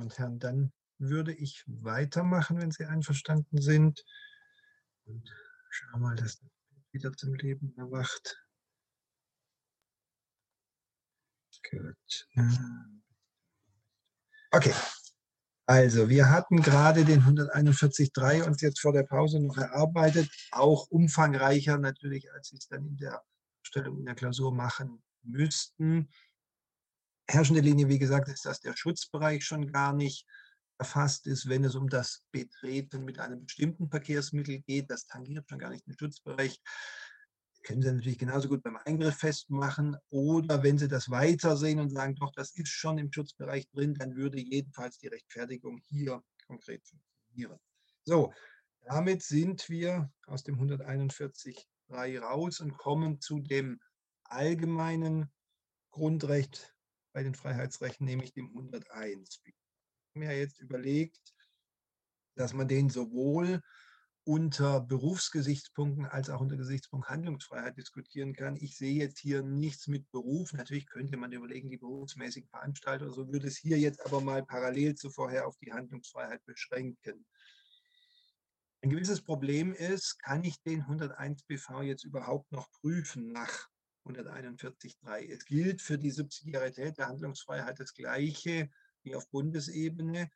[0.00, 4.04] Und Herren, dann würde ich weitermachen, wenn Sie einverstanden sind.
[5.04, 5.30] Und
[5.70, 6.50] schau mal, dass das
[6.92, 8.44] wieder zum Leben erwacht.
[11.70, 12.28] Gut.
[14.50, 14.74] Okay.
[15.66, 21.78] Also, wir hatten gerade den 141.3 uns jetzt vor der Pause noch erarbeitet, auch umfangreicher
[21.78, 23.22] natürlich, als Sie es dann in der
[23.62, 26.08] Stellung in der Klausur machen müssten.
[27.32, 30.26] Herrschende Linie, wie gesagt, ist, dass der Schutzbereich schon gar nicht
[30.78, 34.90] erfasst ist, wenn es um das Betreten mit einem bestimmten Verkehrsmittel geht.
[34.90, 36.60] Das tangiert schon gar nicht den Schutzbereich.
[37.62, 39.96] Können Sie natürlich genauso gut beim Eingriff festmachen.
[40.08, 44.16] Oder wenn Sie das weitersehen und sagen, doch, das ist schon im Schutzbereich drin, dann
[44.16, 47.60] würde jedenfalls die Rechtfertigung hier konkret funktionieren.
[48.04, 48.32] So,
[48.80, 53.78] damit sind wir aus dem 141.3 raus und kommen zu dem
[54.24, 55.30] allgemeinen
[55.92, 56.74] Grundrecht
[57.12, 59.42] bei den Freiheitsrechten, nämlich dem 101.
[59.44, 59.52] Wir
[60.14, 61.34] haben ja jetzt überlegt,
[62.36, 63.60] dass man den sowohl
[64.24, 68.56] unter Berufsgesichtspunkten als auch unter Gesichtspunkt Handlungsfreiheit diskutieren kann.
[68.56, 70.52] Ich sehe jetzt hier nichts mit Beruf.
[70.52, 74.94] Natürlich könnte man überlegen, die berufsmäßigen Veranstalter so würde es hier jetzt aber mal parallel
[74.94, 77.26] zu vorher auf die Handlungsfreiheit beschränken.
[78.82, 83.69] Ein gewisses Problem ist, kann ich den 101 BV jetzt überhaupt noch prüfen nach
[84.06, 85.30] 141.3?
[85.30, 88.70] Es gilt für die Subsidiarität der Handlungsfreiheit das Gleiche
[89.02, 90.30] wie auf Bundesebene.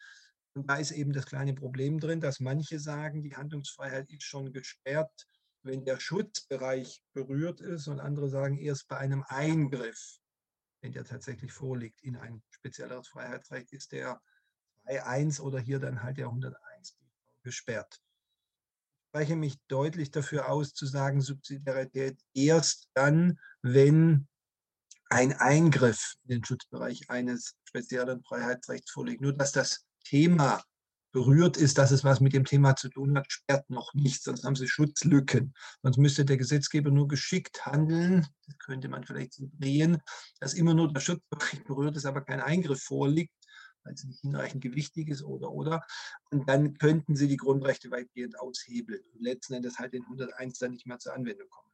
[0.54, 4.52] Und da ist eben das kleine Problem drin, dass manche sagen, die Handlungsfreiheit ist schon
[4.52, 5.26] gesperrt,
[5.62, 10.18] wenn der Schutzbereich berührt ist und andere sagen erst bei einem Eingriff,
[10.82, 14.20] wenn der tatsächlich vorliegt in ein spezielleres Freiheitsrecht, ist der
[14.86, 16.96] 2.1 oder hier dann halt der 101
[17.42, 18.03] gesperrt.
[19.14, 24.26] Ich spreche mich deutlich dafür aus, zu sagen, Subsidiarität erst dann, wenn
[25.08, 29.20] ein Eingriff in den Schutzbereich eines speziellen Freiheitsrechts vorliegt.
[29.20, 30.64] Nur dass das Thema
[31.12, 34.42] berührt ist, dass es was mit dem Thema zu tun hat, sperrt noch nichts, sonst
[34.42, 35.54] haben sie Schutzlücken.
[35.84, 40.02] Sonst müsste der Gesetzgeber nur geschickt handeln, das könnte man vielleicht so drehen,
[40.40, 43.32] dass immer nur der Schutzbereich berührt ist, aber kein Eingriff vorliegt,
[43.84, 45.84] weil es nicht hinreichend gewichtig ist oder oder.
[46.30, 50.72] Und dann könnten sie die Grundrechte weitgehend aushebeln und letzten Endes halt den 101 dann
[50.72, 51.70] nicht mehr zur Anwendung kommen.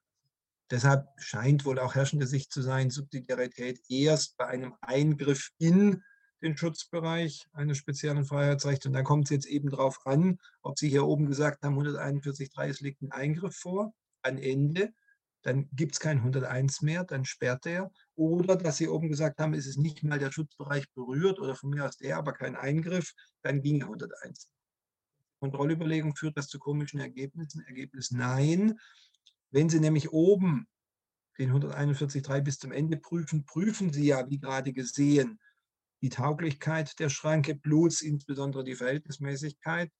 [0.70, 6.02] Deshalb scheint wohl auch herrschende Sicht zu sein, Subsidiarität erst bei einem Eingriff in
[6.42, 8.86] den Schutzbereich eines speziellen Freiheitsrechts.
[8.86, 12.68] Und dann kommt es jetzt eben darauf an, ob Sie hier oben gesagt haben, 141.3,
[12.68, 13.92] es liegt ein Eingriff vor,
[14.22, 14.92] ein Ende,
[15.42, 17.90] dann gibt es kein 101 mehr, dann sperrt er.
[18.14, 21.70] Oder dass Sie oben gesagt haben, es ist nicht mal der Schutzbereich berührt oder von
[21.70, 24.50] mir aus der, aber kein Eingriff, dann ging 101.
[25.40, 27.64] Kontrollüberlegung führt das zu komischen Ergebnissen.
[27.66, 28.78] Ergebnis nein.
[29.50, 30.68] Wenn Sie nämlich oben
[31.38, 35.40] den 141.3 bis zum Ende prüfen, prüfen Sie ja, wie gerade gesehen,
[36.02, 39.90] die Tauglichkeit der Schranke plus insbesondere die Verhältnismäßigkeit.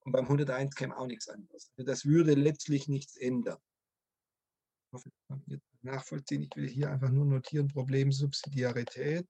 [0.00, 1.72] Und beim 101 käme auch nichts anderes.
[1.76, 3.58] Also das würde letztlich nichts ändern.
[4.94, 6.42] Ich hoffe, das kann jetzt nachvollziehen.
[6.42, 9.26] Ich will hier einfach nur notieren, Problem Subsidiarität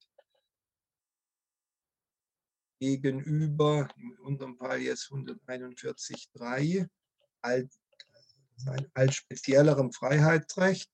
[2.78, 6.86] gegenüber, in unserem Fall jetzt 141.3,
[7.40, 7.80] als,
[8.92, 10.90] als speziellerem Freiheitsrecht.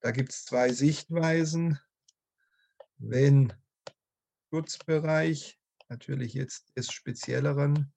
[0.00, 1.78] Da gibt es zwei Sichtweisen
[2.96, 3.52] wenn
[4.50, 5.56] Schutzbereich
[5.88, 7.92] natürlich jetzt des spezielleren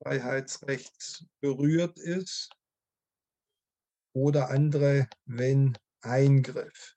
[0.00, 2.50] Freiheitsrechts berührt ist
[4.12, 6.96] oder andere, wenn Eingriff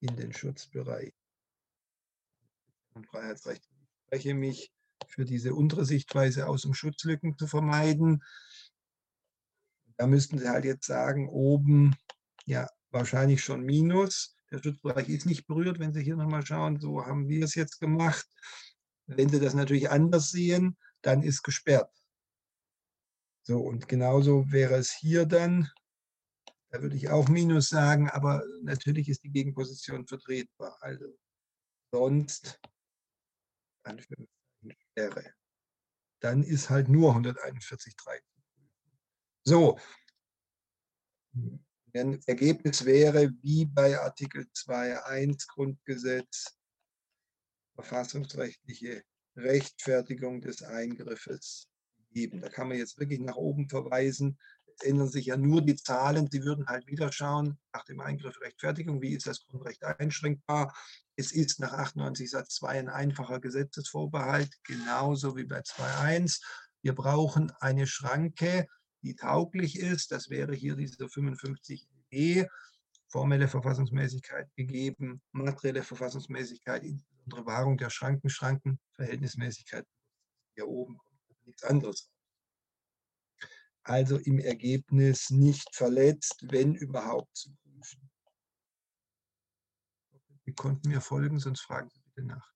[0.00, 1.14] in den Schutzbereich
[2.94, 3.64] und Freiheitsrecht.
[3.64, 4.72] Ich spreche mich
[5.08, 8.22] für diese untere Sichtweise aus, um Schutzlücken zu vermeiden.
[9.96, 11.96] Da müssten Sie halt jetzt sagen, oben
[12.44, 14.36] ja wahrscheinlich schon Minus.
[14.50, 17.80] Der Schutzbereich ist nicht berührt, wenn Sie hier nochmal schauen, so haben wir es jetzt
[17.80, 18.26] gemacht.
[19.06, 21.90] Wenn Sie das natürlich anders sehen, dann ist gesperrt.
[23.46, 25.70] So, und genauso wäre es hier dann,
[26.70, 30.76] da würde ich auch Minus sagen, aber natürlich ist die Gegenposition vertretbar.
[30.80, 31.16] Also
[31.92, 32.58] sonst
[34.90, 35.34] Sperre.
[36.20, 38.20] Dann ist halt nur 141.3.
[39.46, 39.78] So,
[41.92, 46.58] ein Ergebnis wäre wie bei Artikel 2.1 Grundgesetz
[47.74, 49.04] verfassungsrechtliche
[49.36, 51.68] Rechtfertigung des Eingriffes
[52.14, 52.40] geben.
[52.40, 54.38] Da kann man jetzt wirklich nach oben verweisen.
[54.66, 56.28] Es ändern sich ja nur die Zahlen.
[56.30, 60.74] Sie würden halt wieder schauen nach dem Eingriff Rechtfertigung, wie ist das Grundrecht einschränkbar.
[61.16, 66.40] Es ist nach 98 Satz 2 ein einfacher Gesetzesvorbehalt, genauso wie bei 2.1.
[66.82, 68.66] Wir brauchen eine Schranke,
[69.02, 70.10] die tauglich ist.
[70.10, 72.48] Das wäre hier diese 55e,
[73.08, 76.84] formelle Verfassungsmäßigkeit gegeben, materielle Verfassungsmäßigkeit,
[77.26, 79.86] Unsere Wahrung der Schranken, Schrankenverhältnismäßigkeit.
[80.54, 81.00] Hier oben
[81.46, 82.10] nichts anderes.
[83.82, 88.10] Also im Ergebnis nicht verletzt, wenn überhaupt zu prüfen.
[90.46, 92.54] Sie konnten mir folgen, sonst fragen Sie bitte nach.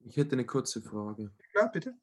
[0.00, 1.32] Ich hätte eine kurze Frage.
[1.54, 1.94] Ja, bitte.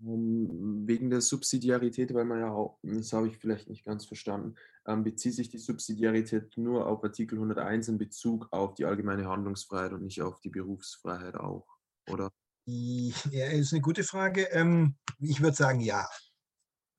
[0.00, 4.56] Ähm, wegen der Subsidiarität, weil man ja auch, das habe ich vielleicht nicht ganz verstanden,
[4.86, 9.92] ähm, bezieht sich die Subsidiarität nur auf Artikel 101 in Bezug auf die allgemeine Handlungsfreiheit
[9.92, 11.66] und nicht auf die Berufsfreiheit auch,
[12.10, 12.32] oder?
[12.64, 14.44] Ja, ist eine gute Frage.
[14.52, 16.08] Ähm, ich würde sagen, ja.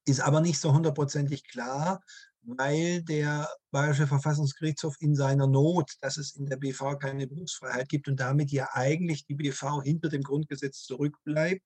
[0.05, 2.01] Ist aber nicht so hundertprozentig klar,
[2.41, 8.09] weil der Bayerische Verfassungsgerichtshof in seiner Not, dass es in der BV keine Berufsfreiheit gibt
[8.09, 11.63] und damit ja eigentlich die BV hinter dem Grundgesetz zurückbleibt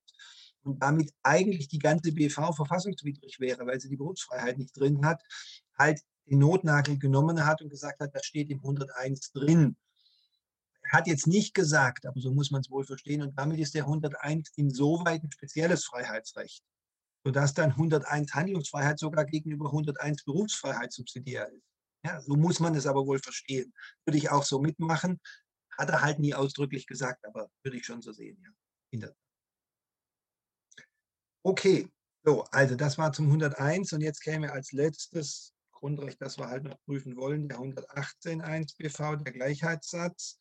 [0.61, 5.23] und damit eigentlich die ganze BV verfassungswidrig wäre, weil sie die Berufsfreiheit nicht drin hat,
[5.77, 9.75] halt den Notnagel genommen hat und gesagt hat, das steht im 101 drin.
[10.91, 13.21] Hat jetzt nicht gesagt, aber so muss man es wohl verstehen.
[13.21, 16.63] Und damit ist der 101 insoweit ein spezielles Freiheitsrecht,
[17.23, 21.63] sodass dann 101 Handlungsfreiheit sogar gegenüber 101 Berufsfreiheit subsidiär ist.
[22.05, 23.73] Ja, so muss man es aber wohl verstehen.
[24.05, 25.19] Würde ich auch so mitmachen.
[25.77, 28.51] Hat er halt nie ausdrücklich gesagt, aber würde ich schon so sehen, ja.
[31.43, 31.87] Okay,
[32.23, 36.63] so, also das war zum 101 und jetzt käme als letztes Grundrecht, das wir halt
[36.63, 40.39] noch prüfen wollen, der 118.1 BV, der Gleichheitssatz.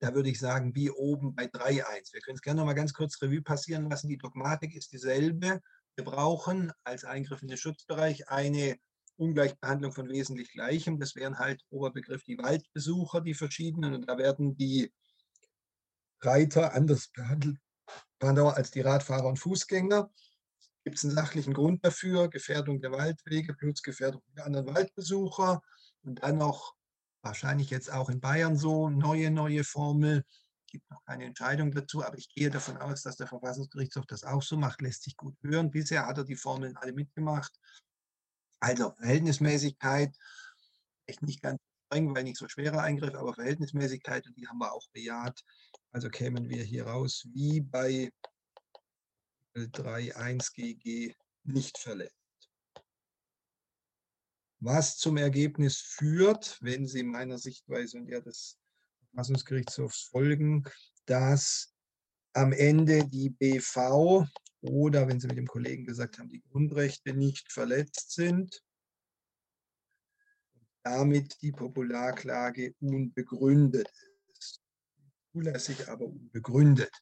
[0.00, 2.12] Da würde ich sagen, wie oben bei 3.1.
[2.12, 4.08] Wir können es gerne noch mal ganz kurz Revue passieren lassen.
[4.08, 5.60] Die Dogmatik ist dieselbe.
[5.94, 8.78] Wir brauchen als Eingriff in den Schutzbereich eine
[9.16, 10.98] Ungleichbehandlung von wesentlich Gleichem.
[10.98, 13.94] Das wären halt Oberbegriff die Waldbesucher, die verschiedenen.
[13.94, 14.90] Und da werden die
[16.22, 17.58] Reiter anders behandelt
[18.20, 20.10] als die Radfahrer und Fußgänger.
[20.84, 22.28] Gibt es einen sachlichen Grund dafür?
[22.28, 25.62] Gefährdung der Waldwege plus Gefährdung der anderen Waldbesucher.
[26.02, 26.74] Und dann noch,
[27.22, 30.24] wahrscheinlich jetzt auch in Bayern so, neue, neue Formel.
[30.66, 34.42] Gibt noch keine Entscheidung dazu, aber ich gehe davon aus, dass der Verfassungsgerichtshof das auch
[34.42, 34.80] so macht.
[34.80, 35.70] Lässt sich gut hören.
[35.70, 37.52] Bisher hat er die Formeln alle mitgemacht.
[38.60, 40.14] Also Verhältnismäßigkeit,
[41.06, 44.72] echt nicht ganz streng, weil nicht so schwerer Eingriff, aber Verhältnismäßigkeit, und die haben wir
[44.72, 45.42] auch bejaht.
[45.92, 48.12] Also kämen wir hier raus wie bei
[49.56, 51.14] 3.1 GG
[51.44, 52.19] nicht verletzt.
[54.60, 58.58] Was zum Ergebnis führt, wenn Sie meiner Sichtweise und der des
[59.08, 60.64] Verfassungsgerichtshofs folgen,
[61.06, 61.74] dass
[62.34, 64.26] am Ende die BV
[64.60, 68.62] oder, wenn Sie mit dem Kollegen gesagt haben, die Grundrechte nicht verletzt sind,
[70.82, 73.90] damit die Popularklage unbegründet
[74.36, 74.60] ist.
[75.32, 76.92] Zulässig, aber unbegründet.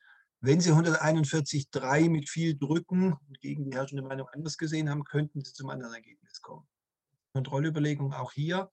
[0.41, 5.43] Wenn Sie 141.3 mit viel drücken und gegen die herrschende Meinung anders gesehen haben, könnten
[5.43, 6.69] Sie zum anderen Ergebnis kommen.
[7.39, 8.71] Kontrollüberlegung auch hier.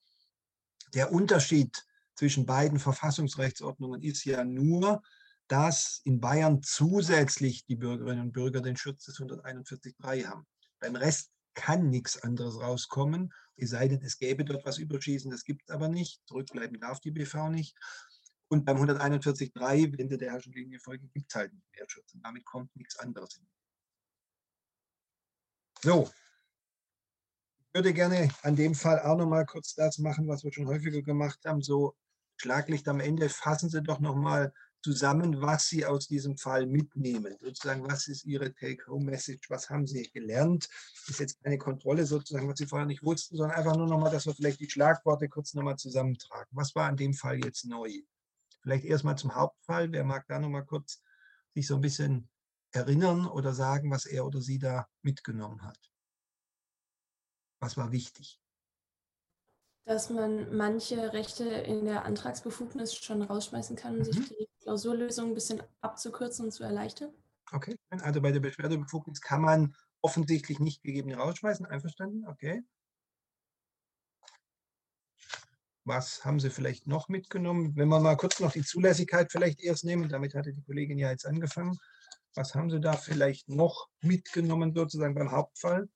[0.92, 1.86] Der Unterschied
[2.16, 5.02] zwischen beiden Verfassungsrechtsordnungen ist ja nur,
[5.46, 10.46] dass in Bayern zusätzlich die Bürgerinnen und Bürger den Schutz des 141.3 haben.
[10.80, 15.44] Beim Rest kann nichts anderes rauskommen, es sei denn, es gäbe dort was Überschießen, das
[15.44, 16.20] gibt es aber nicht.
[16.26, 17.76] Zurückbleiben darf die BV nicht.
[18.48, 22.12] Und beim 141.3, wenn der herrschenden Linie folge, gibt es halt nicht mehr Schutz.
[22.14, 23.46] Und damit kommt nichts anderes hin.
[25.82, 26.10] So.
[27.76, 30.66] Ich würde gerne an dem Fall auch noch mal kurz das machen, was wir schon
[30.66, 31.60] häufiger gemacht haben.
[31.60, 31.94] So
[32.38, 33.28] Schlaglicht am Ende.
[33.28, 37.36] Fassen Sie doch noch mal zusammen, was Sie aus diesem Fall mitnehmen.
[37.38, 39.50] Sozusagen, was ist Ihre Take-Home-Message?
[39.50, 40.70] Was haben Sie gelernt?
[41.02, 44.00] Das ist jetzt keine Kontrolle sozusagen, was Sie vorher nicht wussten, sondern einfach nur noch
[44.00, 46.48] mal, dass wir vielleicht die Schlagworte kurz noch mal zusammentragen.
[46.52, 47.90] Was war in dem Fall jetzt neu?
[48.62, 49.92] Vielleicht erstmal zum Hauptfall.
[49.92, 51.02] Wer mag da noch mal kurz
[51.52, 52.30] sich so ein bisschen
[52.72, 55.78] erinnern oder sagen, was er oder sie da mitgenommen hat?
[57.60, 58.40] Was war wichtig?
[59.84, 64.04] Dass man manche Rechte in der Antragsbefugnis schon rausschmeißen kann, um mhm.
[64.04, 67.12] sich die Klausurlösung ein bisschen abzukürzen und zu erleichtern.
[67.52, 71.66] Okay, also bei der Beschwerdebefugnis kann man offensichtlich nicht gegeben rausschmeißen.
[71.66, 72.26] Einverstanden?
[72.26, 72.64] Okay.
[75.84, 77.76] Was haben Sie vielleicht noch mitgenommen?
[77.76, 81.10] Wenn wir mal kurz noch die Zulässigkeit vielleicht erst nehmen, damit hatte die Kollegin ja
[81.10, 81.78] jetzt angefangen.
[82.34, 85.88] Was haben Sie da vielleicht noch mitgenommen, sozusagen beim Hauptfall?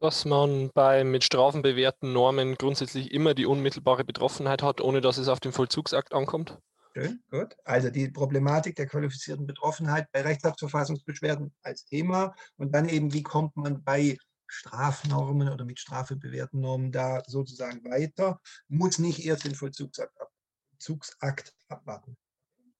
[0.00, 5.18] Dass man bei mit Strafen bewährten Normen grundsätzlich immer die unmittelbare Betroffenheit hat, ohne dass
[5.18, 6.58] es auf den Vollzugsakt ankommt.
[6.94, 7.56] Schön, gut.
[7.64, 13.56] Also die Problematik der qualifizierten Betroffenheit bei Rechtsverfassungsbeschwerden als Thema und dann eben, wie kommt
[13.56, 14.16] man bei
[14.48, 20.30] Strafnormen oder mit Strafe bewährten Normen da sozusagen weiter, muss nicht erst den Vollzugsakt, ab,
[20.70, 22.16] Vollzugsakt abwarten.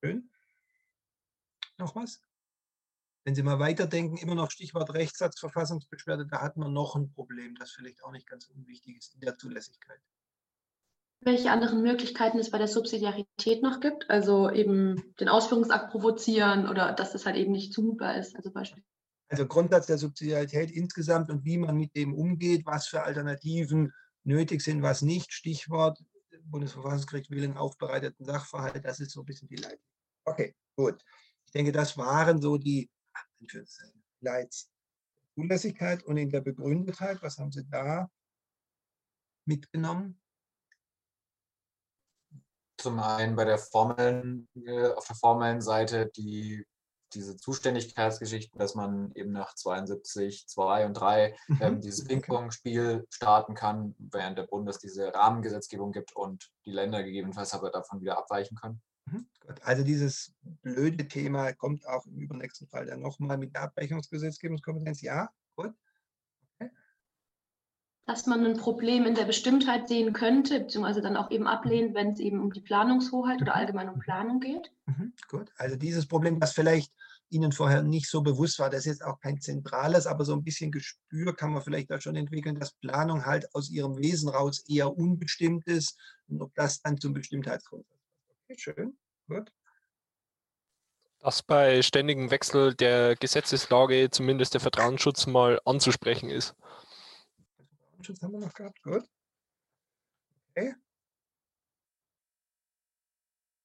[0.03, 0.29] Schön.
[1.79, 2.21] Noch was?
[3.25, 7.71] Wenn Sie mal weiterdenken, immer noch Stichwort Rechtssatzverfassungsbeschwerde, da hat man noch ein Problem, das
[7.73, 10.01] vielleicht auch nicht ganz unwichtig ist in der Zulässigkeit.
[11.23, 14.09] welche anderen Möglichkeiten es bei der Subsidiarität noch gibt.
[14.09, 18.35] Also eben den Ausführungsakt provozieren oder dass das halt eben nicht zumutbar ist.
[18.37, 18.83] Also Beispiel.
[19.29, 23.93] Also Grundsatz der Subsidiarität insgesamt und wie man mit dem umgeht, was für Alternativen
[24.25, 25.33] nötig sind, was nicht.
[25.33, 25.99] Stichwort
[26.45, 28.85] Bundesverfassungsgericht will einen aufbereiteten Sachverhalt.
[28.85, 29.85] Das ist so ein bisschen die Leitung.
[30.25, 31.03] Okay, gut.
[31.47, 32.91] Ich denke, das waren so die
[34.21, 34.71] Leits
[35.35, 37.23] Zulässigkeit und in der Begründetheit.
[37.23, 38.11] Was haben Sie da
[39.47, 40.21] mitgenommen?
[42.79, 46.65] Zum einen bei der formellen, äh, auf der formellen Seite die
[47.13, 51.59] diese Zuständigkeitsgeschichten, dass man eben nach 72, 2 und 3 mhm.
[51.61, 57.53] ähm, dieses Ping-Pong-Spiel starten kann, während der Bundes diese Rahmengesetzgebung gibt und die Länder gegebenenfalls
[57.53, 58.81] aber davon wieder abweichen können.
[59.11, 59.27] Mhm.
[59.63, 65.01] Also dieses blöde Thema kommt auch im übernächsten Fall dann nochmal mit der Abweichungsgesetzgebungskompetenz.
[65.03, 65.75] Ja, gut.
[66.55, 66.71] Okay.
[68.07, 72.13] Dass man ein Problem in der Bestimmtheit sehen könnte, beziehungsweise dann auch eben ablehnt, wenn
[72.13, 73.59] es eben um die Planungshoheit oder mhm.
[73.59, 74.71] allgemein um Planung geht.
[74.87, 76.93] Mhm, gut, also dieses Problem, das vielleicht
[77.33, 80.43] Ihnen vorher nicht so bewusst war, das ist jetzt auch kein zentrales, aber so ein
[80.43, 84.65] bisschen Gespür kann man vielleicht da schon entwickeln, dass Planung halt aus ihrem Wesen raus
[84.69, 88.35] eher unbestimmt ist und ob das dann zum Bestimmtheitsgrundsatz passt.
[88.49, 88.99] Okay, schön,
[89.31, 89.53] gut.
[91.21, 96.55] Dass bei ständigem Wechsel der Gesetzeslage zumindest der Vertrauensschutz mal anzusprechen ist.
[97.57, 99.05] Vertrauensschutz haben wir noch gehabt, gut.
[100.51, 100.75] Okay.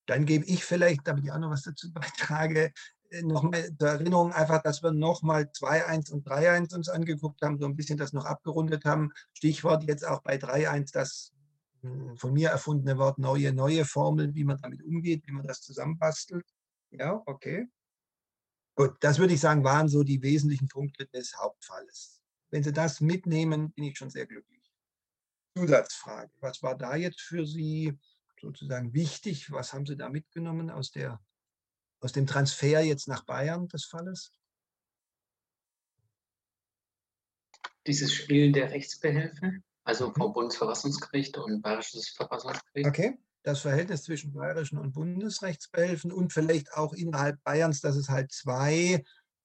[0.05, 2.71] Dann gebe ich vielleicht, damit ich auch noch was dazu beitrage,
[3.09, 7.59] äh, noch mal zur Erinnerung einfach, dass wir nochmal 2.1 und 3.1 uns angeguckt haben,
[7.59, 9.11] so ein bisschen das noch abgerundet haben.
[9.33, 11.34] Stichwort jetzt auch bei 3.1 das hm,
[12.15, 16.45] von mir erfundene Wort neue, neue Formeln, wie man damit umgeht, wie man das zusammenbastelt.
[16.91, 17.67] Ja, okay.
[18.75, 22.21] Gut, das würde ich sagen, waren so die wesentlichen Punkte des Hauptfalles.
[22.49, 24.61] Wenn Sie das mitnehmen, bin ich schon sehr glücklich.
[25.57, 26.31] Zusatzfrage.
[26.41, 27.97] Was war da jetzt für Sie
[28.41, 29.51] sozusagen wichtig?
[29.51, 31.23] Was haben Sie da mitgenommen aus, der,
[32.01, 34.33] aus dem Transfer jetzt nach Bayern des Falles?
[37.87, 40.33] Dieses Spiel der Rechtsbehelfe, also vom mhm.
[40.33, 42.87] Bundesverfassungsgericht und Bayerisches Verfassungsgericht.
[42.87, 48.31] Okay, das Verhältnis zwischen bayerischen und Bundesrechtsbehelfen und vielleicht auch innerhalb Bayerns, dass es halt
[48.31, 49.03] zwei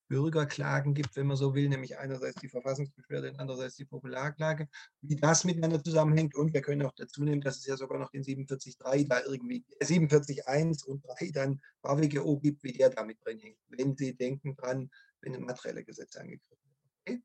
[0.09, 4.67] Bürgerklagen gibt, wenn man so will, nämlich einerseits die Verfassungsbeschwerde und andererseits die Popularklage,
[5.03, 6.35] wie das miteinander zusammenhängt.
[6.35, 9.65] Und wir können auch dazu nehmen, dass es ja sogar noch den 47.3 da irgendwie,
[9.81, 14.91] 47.1 und 3 dann BAWGO gibt, wie der damit drin hängt, wenn Sie denken dran,
[15.21, 16.93] wenn ein materielle Gesetz angegriffen wird.
[17.07, 17.23] Okay?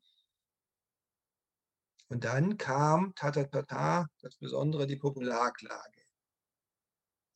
[2.08, 6.02] Und dann kam tatatata, das Besondere, die Popularklage.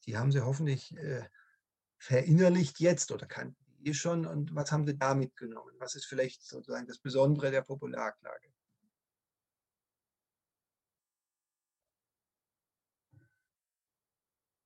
[0.06, 1.28] Die haben Sie hoffentlich äh,
[1.98, 5.74] verinnerlicht jetzt oder kannten eh schon und was haben Sie da mitgenommen?
[5.78, 8.52] Was ist vielleicht sozusagen das Besondere der Popularklage?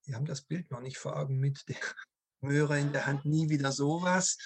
[0.02, 1.76] Sie haben das Bild noch nicht vor Augen mit der
[2.40, 4.36] Möhre in der Hand, nie wieder sowas.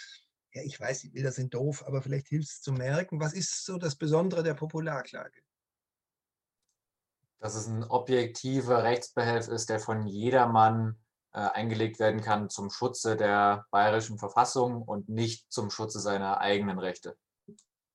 [0.53, 3.65] Ja, ich weiß, die Bilder sind doof, aber vielleicht hilft es zu merken, was ist
[3.65, 5.41] so das Besondere der Popularklage?
[7.41, 10.97] Dass es ein objektiver Rechtsbehelf ist, der von jedermann
[11.33, 16.79] äh, eingelegt werden kann zum Schutze der bayerischen Verfassung und nicht zum Schutze seiner eigenen
[16.79, 17.17] Rechte.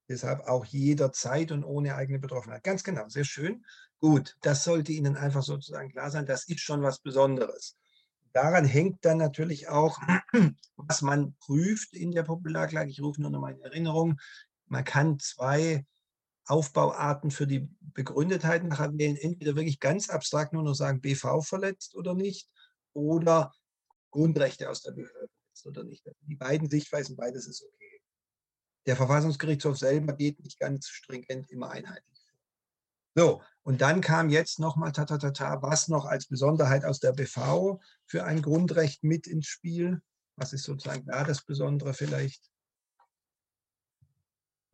[0.09, 2.63] Deshalb auch jederzeit und ohne eigene Betroffenheit.
[2.63, 3.65] Ganz genau, sehr schön.
[3.99, 7.77] Gut, das sollte Ihnen einfach sozusagen klar sein, das ist schon was Besonderes.
[8.33, 9.99] Daran hängt dann natürlich auch,
[10.75, 12.89] was man prüft in der Popularklage.
[12.89, 14.19] Ich rufe nur noch mal in Erinnerung.
[14.67, 15.85] Man kann zwei
[16.45, 19.15] Aufbauarten für die Begründetheit nachher wählen.
[19.15, 22.49] Entweder wirklich ganz abstrakt nur noch sagen, BV verletzt oder nicht
[22.93, 23.53] oder
[24.11, 25.29] Grundrechte aus der Behörde
[25.65, 26.05] oder nicht.
[26.07, 28.01] Also die beiden Sichtweisen, beides ist okay.
[28.85, 32.13] Der Verfassungsgerichtshof selber geht nicht ganz stringent immer einheitlich.
[33.15, 38.23] So, und dann kam jetzt nochmal tatatata, was noch als Besonderheit aus der BV für
[38.23, 40.01] ein Grundrecht mit ins Spiel?
[40.35, 42.52] Was ist sozusagen da das Besondere vielleicht?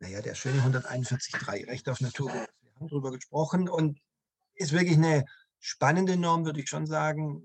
[0.00, 2.32] Naja, der schöne 141.3, Recht auf Natur.
[2.32, 4.00] Wir haben darüber gesprochen und
[4.54, 5.24] ist wirklich eine
[5.58, 7.42] spannende Norm, würde ich schon sagen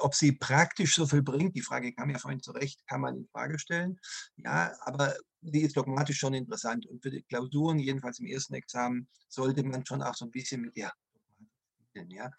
[0.00, 3.28] ob sie praktisch so viel bringt, die Frage kam ja vorhin zurecht, kann man in
[3.28, 3.98] Frage stellen.
[4.36, 6.86] Ja, aber sie ist dogmatisch schon interessant.
[6.86, 10.60] Und für die Klausuren, jedenfalls im ersten Examen, sollte man schon auch so ein bisschen
[10.62, 10.92] mit der
[11.90, 12.10] spielen.
[12.10, 12.30] Ja.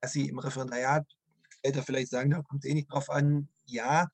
[0.00, 1.06] Dass sie im Referendariat
[1.48, 3.48] später vielleicht sagen, da kommt es eh nicht drauf an.
[3.64, 4.08] Ja,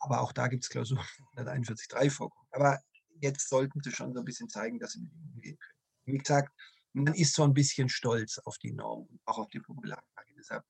[0.00, 1.04] aber auch da gibt es Klausuren
[1.36, 2.48] 141.3 vorkommen.
[2.52, 2.78] Aber
[3.20, 5.78] jetzt sollten sie schon so ein bisschen zeigen, dass sie mit ihnen umgehen können.
[6.06, 6.52] Wie gesagt,
[6.92, 10.34] man ist so ein bisschen stolz auf die Norm und auch auf die Popularklage.
[10.38, 10.64] Deshalb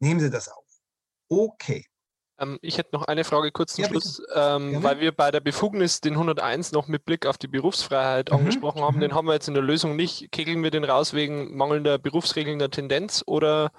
[0.00, 0.64] nehmen Sie das auf.
[1.28, 1.86] Okay.
[2.38, 5.40] Ähm, ich hätte noch eine Frage kurz zum ja, Schluss, ähm, weil wir bei der
[5.40, 8.38] Befugnis den 101 noch mit Blick auf die Berufsfreiheit mhm.
[8.38, 8.96] angesprochen haben.
[8.96, 9.00] Mhm.
[9.00, 10.32] Den haben wir jetzt in der Lösung nicht.
[10.32, 13.70] Kegeln wir den raus wegen mangelnder berufsregelnder Tendenz oder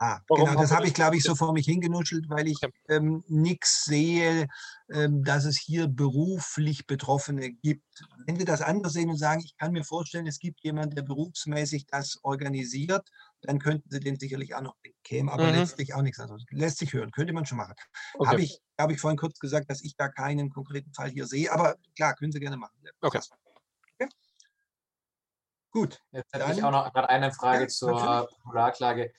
[0.00, 2.68] Ah, genau, das habe ich, glaube ich, so vor mich hingenuschelt, weil ich Ja.
[2.88, 4.46] ähm, nichts sehe,
[4.90, 7.84] dass es hier beruflich Betroffene gibt.
[8.24, 11.02] Wenn Sie das anders sehen und sagen, ich kann mir vorstellen, es gibt jemanden, der
[11.02, 13.06] berufsmäßig das organisiert,
[13.42, 15.56] dann könnten Sie den sicherlich auch noch kämen, aber Mhm.
[15.56, 16.42] letztlich auch nichts anderes.
[16.50, 17.74] Lässt sich hören, könnte man schon machen.
[18.14, 18.28] Okay.
[18.30, 21.52] Habe ich, glaube ich, vorhin kurz gesagt, dass ich da keinen konkreten Fall hier sehe,
[21.52, 22.72] aber klar, können Sie gerne machen.
[23.02, 23.20] Okay.
[24.00, 24.08] okay.
[25.70, 26.00] Gut.
[26.12, 28.38] Jetzt hätte ich Dann- auch noch gerade eine Frage Ja, zur natürlich.
[28.42, 29.12] Popularklage.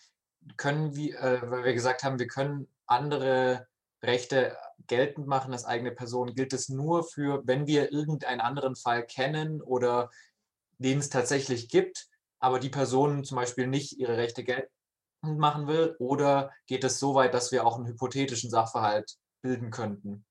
[0.57, 3.67] Können wir, äh, weil wir gesagt haben, wir können andere
[4.01, 4.55] Rechte
[4.87, 9.61] geltend machen als eigene Person, gilt es nur für, wenn wir irgendeinen anderen Fall kennen
[9.61, 10.09] oder
[10.77, 12.07] den es tatsächlich gibt,
[12.39, 14.71] aber die Person zum Beispiel nicht ihre Rechte geltend
[15.21, 20.25] machen will, oder geht es so weit, dass wir auch einen hypothetischen Sachverhalt bilden könnten?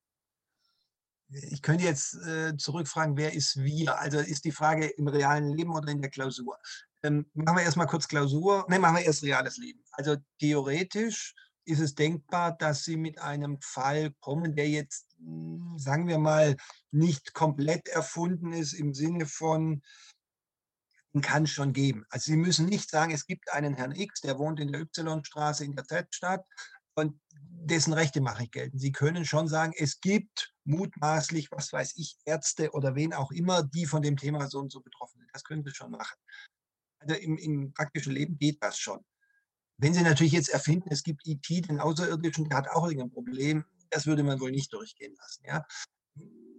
[1.30, 3.98] Ich könnte jetzt äh, zurückfragen, wer ist wir?
[3.98, 6.56] Also ist die Frage im realen Leben oder in der Klausur?
[7.02, 8.64] Ähm, machen wir erstmal kurz Klausur.
[8.68, 9.84] Nein, machen wir erst reales Leben.
[9.92, 11.34] Also theoretisch
[11.68, 16.56] ist es denkbar, dass Sie mit einem Fall kommen, der jetzt, mh, sagen wir mal,
[16.90, 19.82] nicht komplett erfunden ist im Sinne von,
[21.20, 22.04] kann es schon geben.
[22.10, 25.64] Also Sie müssen nicht sagen, es gibt einen Herrn X, der wohnt in der Y-Straße
[25.64, 26.44] in der Z-Stadt
[26.94, 28.80] und dessen Rechte mache ich geltend.
[28.80, 33.62] Sie können schon sagen, es gibt mutmaßlich, was weiß ich, Ärzte oder wen auch immer,
[33.62, 35.30] die von dem Thema so und so betroffen sind.
[35.32, 36.16] Das können Sie schon machen.
[37.00, 39.04] Also im, im praktischen Leben geht das schon.
[39.80, 43.64] Wenn Sie natürlich jetzt erfinden, es gibt IT, den Außerirdischen, der hat auch irgendein Problem,
[43.90, 45.44] das würde man wohl nicht durchgehen lassen.
[45.46, 45.64] Ja?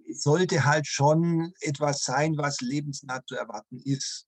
[0.10, 4.26] Es sollte halt schon etwas sein, was lebensnah zu erwarten ist.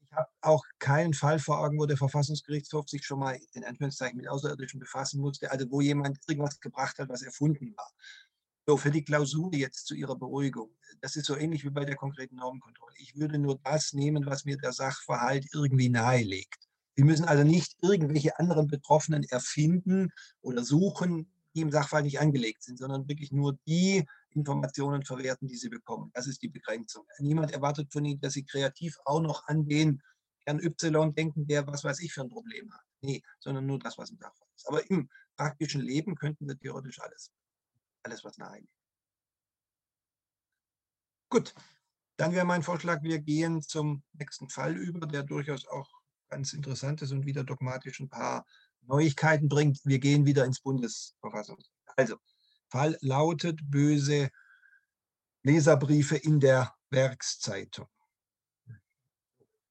[0.00, 4.16] Ich habe auch keinen Fall vor Augen, wo der Verfassungsgerichtshof sich schon mal in Anführungszeichen
[4.16, 7.92] mit Außerirdischen befassen musste, also wo jemand irgendwas gebracht hat, was erfunden war.
[8.66, 10.74] So, für die Klausur jetzt zu Ihrer Beruhigung.
[11.00, 12.94] Das ist so ähnlich wie bei der konkreten Normenkontrolle.
[12.98, 16.69] Ich würde nur das nehmen, was mir der Sachverhalt irgendwie nahelegt.
[16.96, 22.62] Sie müssen also nicht irgendwelche anderen Betroffenen erfinden oder suchen, die im Sachverhalt nicht angelegt
[22.62, 26.10] sind, sondern wirklich nur die Informationen verwerten, die sie bekommen.
[26.14, 27.04] Das ist die Begrenzung.
[27.18, 30.02] Niemand erwartet von Ihnen, dass Sie kreativ auch noch an den
[30.44, 32.84] Herrn Y denken, der was weiß ich für ein Problem hat.
[33.02, 34.68] Nee, sondern nur das, was im Sachverhalt ist.
[34.68, 37.32] Aber im praktischen Leben könnten wir theoretisch alles,
[38.02, 38.72] alles was nahe liegt.
[41.28, 41.54] Gut,
[42.16, 45.99] dann wäre mein Vorschlag, wir gehen zum nächsten Fall über, der durchaus auch
[46.30, 48.46] ganz interessant ist und wieder dogmatisch ein paar
[48.82, 49.80] Neuigkeiten bringt.
[49.84, 51.70] Wir gehen wieder ins Bundesverfassungsrecht.
[51.96, 52.16] Also,
[52.70, 54.30] Fall lautet böse
[55.42, 57.88] Leserbriefe in der Werkszeitung.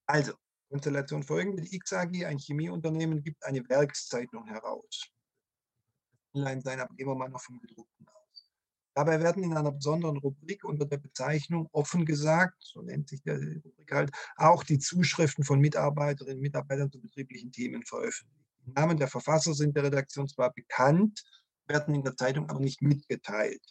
[0.05, 0.33] Also,
[0.69, 1.63] Konstellation folgende.
[1.63, 5.07] Die X ein Chemieunternehmen, gibt eine Werkszeitung heraus.
[6.33, 8.18] Online sein, aber gehen wir mal noch vom gedruckten aus.
[8.99, 13.37] Dabei werden in einer besonderen Rubrik unter der Bezeichnung offen gesagt, so nennt sich der
[13.37, 18.45] Rubrik halt, auch die Zuschriften von Mitarbeiterinnen und Mitarbeitern zu betrieblichen Themen veröffentlicht.
[18.65, 21.23] Die Namen der Verfasser sind der Redaktion zwar bekannt,
[21.65, 23.63] werden in der Zeitung aber nicht mitgeteilt.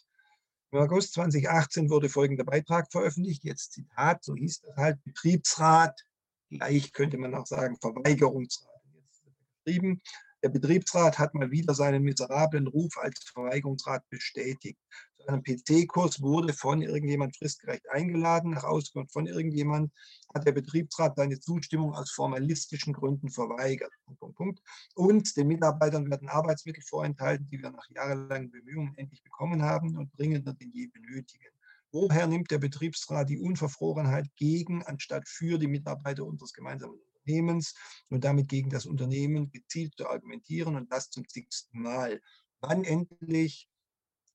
[0.71, 6.01] Im August 2018 wurde folgender Beitrag veröffentlicht, jetzt Zitat, so hieß das halt, Betriebsrat,
[6.49, 8.81] gleich könnte man auch sagen Verweigerungsrat.
[8.95, 9.21] Jetzt
[9.63, 10.01] geschrieben,
[10.41, 14.79] der Betriebsrat hat mal wieder seinen miserablen Ruf als Verweigerungsrat bestätigt.
[15.19, 18.51] Zu einem PC-Kurs wurde von irgendjemand fristgerecht eingeladen.
[18.51, 19.91] Nach Auskunft von irgendjemand
[20.33, 23.91] hat der Betriebsrat seine Zustimmung aus formalistischen Gründen verweigert.
[24.19, 24.61] Punkt, Punkt.
[24.95, 30.17] Und den Mitarbeitern werden Arbeitsmittel vorenthalten, die wir nach jahrelangen Bemühungen endlich bekommen haben und
[30.17, 31.45] dringender denn je benötigen.
[31.91, 37.73] Woher nimmt der Betriebsrat die Unverfrorenheit gegen, anstatt für die Mitarbeiter unseres gemeinsamen Unternehmens
[38.09, 42.21] und damit gegen das Unternehmen gezielt zu argumentieren und das zum zigsten Mal?
[42.61, 43.67] Wann endlich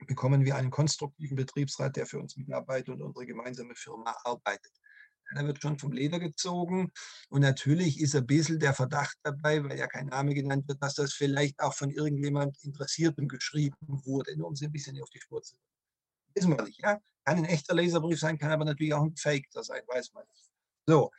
[0.07, 4.73] bekommen wir einen konstruktiven Betriebsrat, der für uns Mitarbeiter und unsere gemeinsame Firma arbeitet?
[5.35, 6.93] Da wird schon vom Leder gezogen.
[7.29, 10.95] Und natürlich ist ein bisschen der Verdacht dabei, weil ja kein Name genannt wird, dass
[10.95, 15.21] das vielleicht auch von irgendjemand Interessiertem geschrieben wurde, nur um sie ein bisschen auf die
[15.21, 15.75] Spur zu bringen.
[16.35, 17.01] Wissen wir nicht, ja?
[17.25, 20.51] Kann ein echter Leserbrief sein, kann aber natürlich auch ein Fake sein, weiß man nicht.
[20.87, 21.11] So,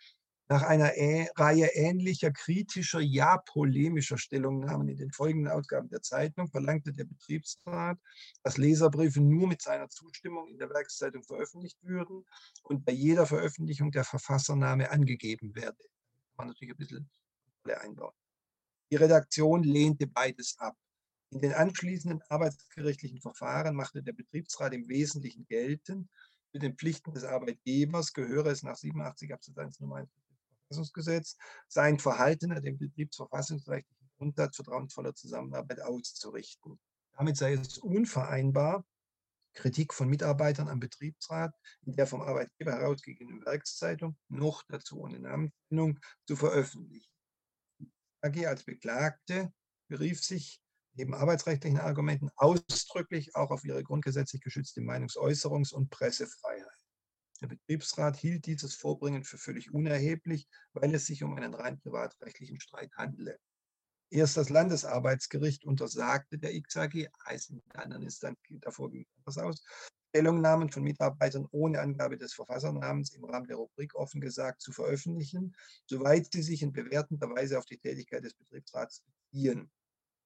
[0.48, 6.48] nach einer Ä Reihe ähnlicher kritischer, ja polemischer Stellungnahmen in den folgenden Ausgaben der Zeitung
[6.50, 7.98] verlangte der Betriebsrat,
[8.44, 12.26] dass Leserbriefe nur mit seiner Zustimmung in der Werkszeitung veröffentlicht würden
[12.64, 15.84] und bei jeder Veröffentlichung der Verfassername angegeben werde.
[16.38, 17.10] Man natürlich ein bisschen
[17.64, 18.14] einbauen.
[18.92, 20.78] Die Redaktion lehnte beides ab.
[21.32, 26.08] In den anschließenden arbeitsgerichtlichen Verfahren machte der Betriebsrat im Wesentlichen geltend,
[26.52, 30.10] zu den Pflichten des Arbeitgebers gehöre es nach 87 Absatz 1 Nummer 1
[30.68, 36.80] Verfassungsgesetz, sein Verhalten nach dem betriebsverfassungsrechtlichen Grundsatz vertrauensvoller Zusammenarbeit auszurichten.
[37.14, 38.86] Damit sei es unvereinbar,
[39.54, 46.00] Kritik von Mitarbeitern am Betriebsrat in der vom Arbeitgeber herausgegebenen Werkszeitung, noch dazu ohne Namensnennung,
[46.28, 47.10] zu veröffentlichen.
[48.22, 49.54] AG als Beklagte
[49.88, 50.62] berief sich
[50.94, 56.75] neben arbeitsrechtlichen Argumenten ausdrücklich auch auf ihre grundgesetzlich geschützte Meinungsäußerungs- und Pressefreiheit.
[57.46, 62.60] Der Betriebsrat hielt dieses Vorbringen für völlig unerheblich, weil es sich um einen rein privatrechtlichen
[62.60, 63.38] Streit handele.
[64.10, 69.64] Erst das Landesarbeitsgericht untersagte der XAG, der anderen Instanz geht davor ging anders aus,
[70.10, 75.56] Stellungnahmen von Mitarbeitern ohne Angabe des Verfassernamens im Rahmen der Rubrik offen gesagt zu veröffentlichen,
[75.86, 79.70] soweit sie sich in bewertender Weise auf die Tätigkeit des Betriebsrats beziehen.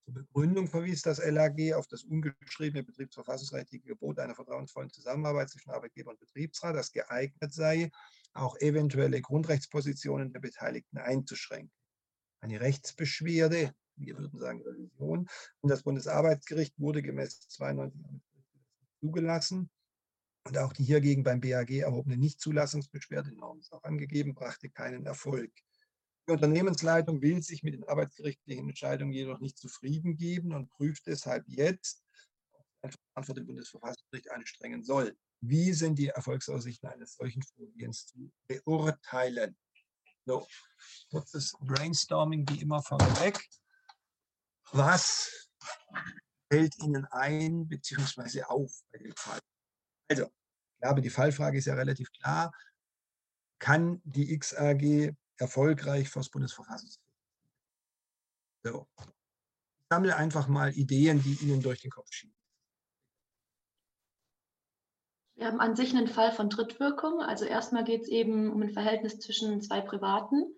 [0.09, 6.09] Zur Begründung verwies das LAG auf das ungeschriebene betriebsverfassungsrechtliche Gebot einer vertrauensvollen Zusammenarbeit zwischen Arbeitgeber
[6.09, 7.91] und Betriebsrat, das geeignet sei,
[8.33, 11.71] auch eventuelle Grundrechtspositionen der Beteiligten einzuschränken.
[12.41, 18.01] Eine Rechtsbeschwerde, wir würden sagen Revision, und das Bundesarbeitsgericht wurde gemäß 92
[19.01, 19.69] zugelassen.
[20.47, 25.51] Und auch die hiergegen beim BAG erhobene Nichtzulassungsbeschwerde, Norm ist auch angegeben, brachte keinen Erfolg.
[26.29, 31.43] Die Unternehmensleitung will sich mit den arbeitsgerichtlichen Entscheidungen jedoch nicht zufrieden geben und prüft deshalb
[31.47, 32.03] jetzt,
[32.51, 35.17] ob ein Verfahren vor Bundesverfassungsgericht anstrengen soll.
[35.41, 39.57] Wie sind die Erfolgsaussichten eines solchen Vorgehens zu beurteilen?
[40.27, 40.45] So,
[41.09, 43.43] kurzes Brainstorming wie immer vorweg.
[44.71, 45.49] Was
[46.51, 48.43] fällt Ihnen ein bzw.
[48.43, 49.39] auf bei dem Fall?
[50.07, 52.53] Also, ich glaube, die Fallfrage ist ja relativ klar.
[53.57, 57.09] Kann die XAG erfolgreich vor das Bundesverfassungsgericht?
[58.63, 58.87] So.
[58.99, 62.35] Ich sammle einfach mal Ideen, die Ihnen durch den Kopf schieben.
[65.35, 67.21] Wir haben an sich einen Fall von Drittwirkung.
[67.21, 70.53] Also erstmal geht es eben um ein Verhältnis zwischen zwei Privaten.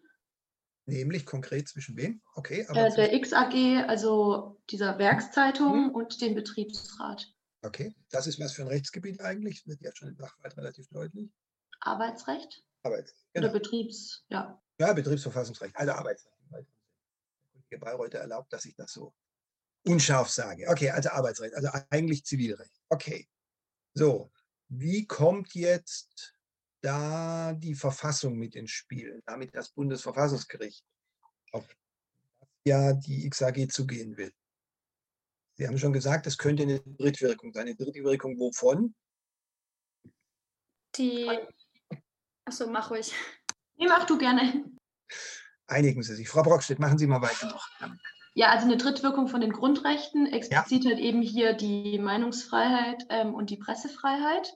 [0.88, 2.22] Nämlich konkret zwischen wem?
[2.34, 2.65] Okay.
[2.67, 5.96] Äh, der XAG, also dieser Werkszeitung Mhm.
[5.96, 7.32] und dem Betriebsrat.
[7.62, 9.60] Okay, das ist was für ein Rechtsgebiet eigentlich?
[9.60, 11.30] Das wird ja schon im Sachverhalt relativ deutlich.
[11.80, 13.13] Arbeitsrecht Arbeits.
[13.36, 13.54] oder Genau.
[13.54, 14.62] Betriebs, ja.
[14.80, 16.38] Ja, Betriebsverfassungsrecht, also Arbeitsrecht.
[16.52, 16.65] Der
[17.54, 19.13] Kollege Bayreuther erlaubt, dass ich das so
[19.86, 20.67] unscharf sage.
[20.67, 22.82] Okay, also Arbeitsrecht, also eigentlich Zivilrecht.
[22.89, 23.28] Okay.
[23.94, 24.32] So,
[24.70, 26.36] wie kommt jetzt
[26.82, 30.84] da die Verfassung mit ins Spiel, damit das Bundesverfassungsgericht,
[31.52, 31.67] auf
[32.65, 34.34] ja die XAG zugehen will?
[35.58, 37.67] Sie haben schon gesagt, es könnte eine Drittwirkung sein.
[37.67, 38.96] Eine Drittwirkung wovon?
[40.96, 41.28] Die.
[42.52, 43.14] Achso, mach ruhig.
[43.78, 44.66] Nee, mach du gerne.
[45.68, 46.28] Einigen Sie sich.
[46.28, 47.66] Frau Brockstedt, machen Sie mal weiter noch.
[48.34, 53.52] Ja, also eine Drittwirkung von den Grundrechten, explizit halt eben hier die Meinungsfreiheit ähm, und
[53.52, 54.54] die Pressefreiheit.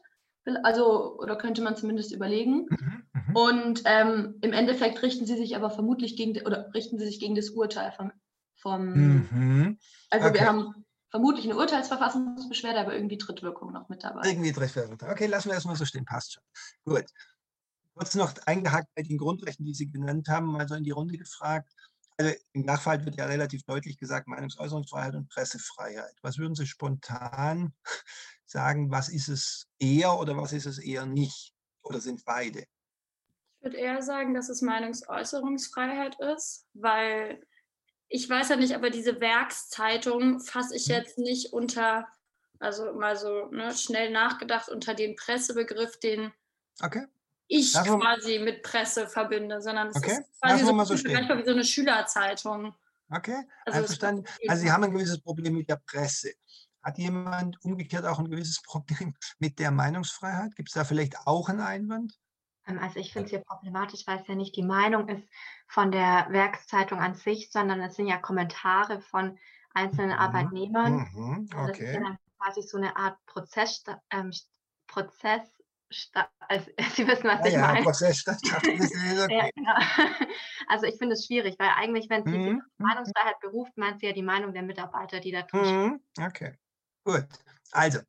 [0.64, 2.66] Also, oder könnte man zumindest überlegen.
[2.70, 3.36] Mhm, mhm.
[3.36, 7.36] Und ähm, im Endeffekt richten sie sich aber vermutlich gegen, oder richten sie sich gegen
[7.36, 8.12] das Urteil vom,
[8.58, 9.80] vom Mhm.
[10.10, 10.40] also okay.
[10.40, 14.28] wir haben vermutlich eine Urteilsverfassungsbeschwerde, aber irgendwie Drittwirkung noch mit dabei.
[14.28, 14.98] Irgendwie Drittwirkung.
[15.10, 16.44] Okay, lassen wir das mal so stehen, passt schon.
[16.84, 17.06] Gut.
[17.96, 21.18] Kurz noch eingehakt bei den Grundrechten, die Sie genannt haben, mal so in die Runde
[21.18, 21.74] gefragt.
[22.18, 26.16] Also im Sachverhalt wird ja relativ deutlich gesagt, Meinungsäußerungsfreiheit und Pressefreiheit.
[26.22, 27.74] Was würden Sie spontan
[28.46, 31.54] sagen, was ist es eher oder was ist es eher nicht?
[31.84, 32.60] Oder sind beide?
[32.60, 37.46] Ich würde eher sagen, dass es Meinungsäußerungsfreiheit ist, weil
[38.08, 40.94] ich weiß ja nicht, aber diese Werkszeitung fasse ich Mhm.
[40.94, 42.08] jetzt nicht unter,
[42.60, 46.32] also mal so ne, schnell nachgedacht, unter den Pressebegriff, den
[46.84, 47.06] Okay,
[47.48, 51.40] ich wir- quasi mit Presse verbinde, sondern es Okay, ist quasi so, mal so manchmal
[51.40, 52.76] wie so eine Schülerzeitung.
[53.12, 56.34] okay, Also passiert Also Sie haben ein gewisses Problem mit der Presse.
[56.84, 60.56] Hat jemand umgekehrt auch ein gewisses Problem mit der Meinungsfreiheit?
[60.56, 62.14] Gibt es da vielleicht auch einen Einwand?
[62.68, 65.28] Ähm, Also ich finde es hier problematisch, weil es ja nicht die Meinung ist
[65.68, 69.38] von der Werkszeitung an sich, sondern es sind ja Kommentare von
[69.74, 70.16] einzelnen Mhm.
[70.20, 70.94] Arbeitnehmern.
[70.94, 72.04] Mhm, Und das ist ja okay.
[72.04, 74.32] dann quasi so eine Art Prozess, ähm,
[74.88, 75.42] Prozess,
[76.40, 77.84] also, Sie wissen, was Ja, ich ja, meine.
[77.84, 78.28] Prozess ist
[79.28, 79.74] Ja, genau.
[80.68, 84.08] Also ich finde es schwierig, weil eigentlich, wenn sie Mhm, auf Meinungsfreiheit beruft, meint sie
[84.08, 86.54] ja die Meinung der Mitarbeiter, die da drin mhm, Okay,
[87.04, 87.26] gut.
[87.72, 88.00] Also,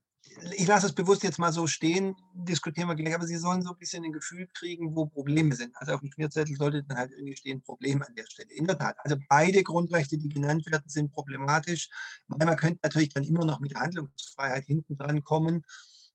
[0.57, 3.71] ich lasse es bewusst jetzt mal so stehen, diskutieren wir gleich, aber Sie sollen so
[3.71, 5.75] ein bisschen ein Gefühl kriegen, wo Probleme sind.
[5.77, 8.53] Also auf dem Schmierzettel sollte dann halt irgendwie stehen, Problem an der Stelle.
[8.53, 11.89] In der Tat, also beide Grundrechte, die genannt werden, sind problematisch,
[12.29, 15.65] weil man könnte natürlich dann immer noch mit der Handlungsfreiheit hinten dran kommen.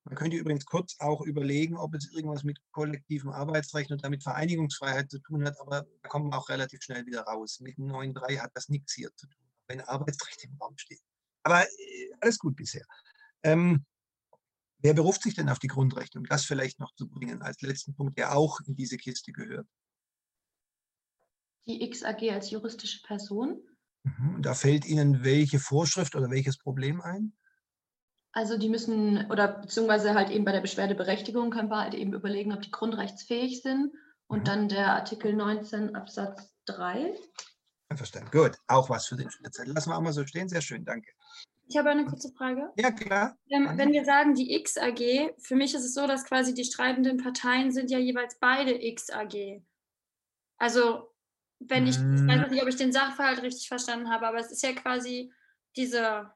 [0.04, 5.12] Man könnte übrigens kurz auch überlegen, ob es irgendwas mit kollektivem Arbeitsrecht und damit Vereinigungsfreiheit
[5.12, 7.60] zu tun hat, aber da kommen wir auch relativ schnell wieder raus.
[7.60, 11.02] Mit dem 9.3 hat das nichts hier zu tun, wenn Arbeitsrecht im Raum steht.
[11.44, 12.86] Aber äh, alles gut bisher.
[13.44, 13.86] Ähm,
[14.80, 17.94] wer beruft sich denn auf die Grundrechte, um das vielleicht noch zu bringen, als letzten
[17.94, 19.68] Punkt, der auch in diese Kiste gehört?
[21.68, 23.62] Die XAG als juristische Person.
[24.04, 24.36] Mhm.
[24.36, 27.34] Und da fällt Ihnen welche Vorschrift oder welches Problem ein?
[28.34, 32.54] Also die müssen, oder beziehungsweise halt eben bei der Beschwerdeberechtigung können wir halt eben überlegen,
[32.54, 33.94] ob die grundrechtsfähig sind.
[34.28, 34.44] Und Mhm.
[34.46, 37.14] dann der Artikel 19 Absatz 3.
[37.90, 38.32] Einverstanden.
[38.32, 39.74] Gut, auch was für den Schnittzettel.
[39.74, 40.48] Lassen wir auch mal so stehen.
[40.48, 41.12] Sehr schön, danke.
[41.68, 42.72] Ich habe eine kurze Frage.
[42.78, 43.38] Ja, klar.
[43.50, 47.18] Ähm, wenn wir sagen die X-AG, für mich ist es so, dass quasi die streitenden
[47.18, 49.62] Parteien sind ja jeweils beide X-AG.
[50.58, 51.14] Also,
[51.60, 54.64] wenn ich, ich weiß nicht, ob ich den Sachverhalt richtig verstanden habe, aber es ist
[54.64, 55.32] ja quasi
[55.76, 56.32] diese,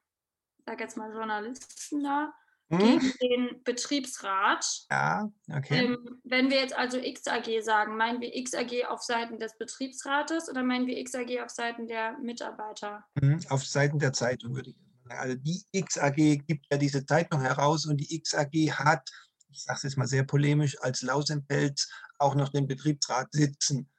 [0.66, 2.34] sag jetzt mal Journalisten da,
[2.70, 2.80] Hm?
[2.80, 4.66] gegen den Betriebsrat.
[4.90, 5.86] Ja, okay.
[5.86, 10.64] Ähm, wenn wir jetzt also XAG sagen, meinen wir XAG auf Seiten des Betriebsrates oder
[10.64, 13.06] meinen wir XAG auf Seiten der Mitarbeiter?
[13.22, 15.20] Mhm, Auf Seiten der Zeitung würde ich sagen.
[15.20, 16.16] Also die XAG
[16.48, 19.08] gibt ja diese Zeitung heraus und die XAG hat,
[19.52, 23.92] ich sage es jetzt mal sehr polemisch, als Lausenpelz auch noch den Betriebsrat sitzen.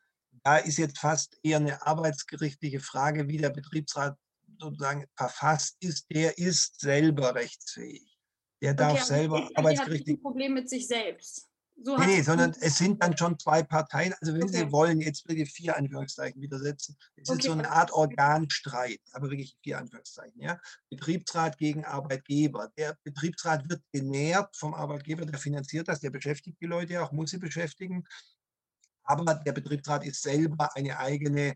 [0.42, 4.16] Da ist jetzt fast eher eine arbeitsgerichtliche Frage, wie der Betriebsrat
[4.58, 6.06] sozusagen verfasst ist.
[6.10, 8.16] Der ist selber rechtsfähig.
[8.62, 11.46] Der darf Okay, aber selber XAG hat arbeitsgerichtlich ein Problem mit sich selbst.
[11.82, 14.14] So Nee, sondern es sind dann schon zwei Parteien.
[14.20, 14.72] Also wenn Sie Okay.
[14.72, 16.96] wollen, jetzt ich vier Anführungszeichen widersetzen.
[17.16, 17.92] Es ist Okay, so eine Art.
[17.92, 20.40] Organstreit, aber wirklich vier Anführungszeichen.
[20.40, 20.58] Ja?
[20.88, 22.72] Betriebsrat gegen Arbeitgeber.
[22.78, 27.30] Der Betriebsrat wird genährt vom Arbeitgeber, der finanziert das, der beschäftigt die Leute auch, muss
[27.30, 28.04] sie beschäftigen.
[29.04, 31.54] Aber der Betriebsrat ist selber eine eigene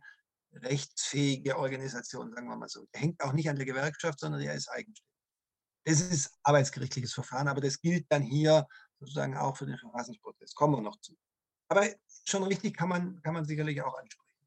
[0.53, 2.87] rechtsfähige Organisation, sagen wir mal so.
[2.95, 5.05] Der hängt auch nicht an der Gewerkschaft, sondern der ist eigenständig.
[5.85, 8.67] Das ist arbeitsgerichtliches Verfahren, aber das gilt dann hier
[8.99, 10.55] sozusagen auch für den Verfassungsprozess.
[10.55, 11.17] Kommen wir noch zu.
[11.69, 11.89] Aber
[12.25, 14.47] schon richtig kann man, kann man sicherlich auch ansprechen.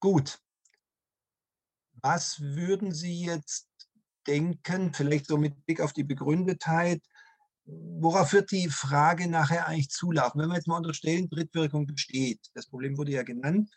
[0.00, 0.38] Gut.
[2.02, 3.68] Was würden Sie jetzt
[4.26, 7.02] denken, vielleicht so mit Blick auf die Begründetheit,
[7.64, 10.40] worauf wird die Frage nachher eigentlich zulaufen?
[10.40, 13.70] Wenn wir jetzt mal unterstellen, Drittwirkung besteht, das Problem wurde ja genannt,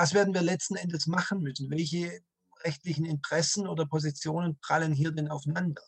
[0.00, 1.70] was werden wir letzten Endes machen müssen?
[1.70, 2.22] Welche
[2.64, 5.82] rechtlichen Interessen oder Positionen prallen hier denn aufeinander?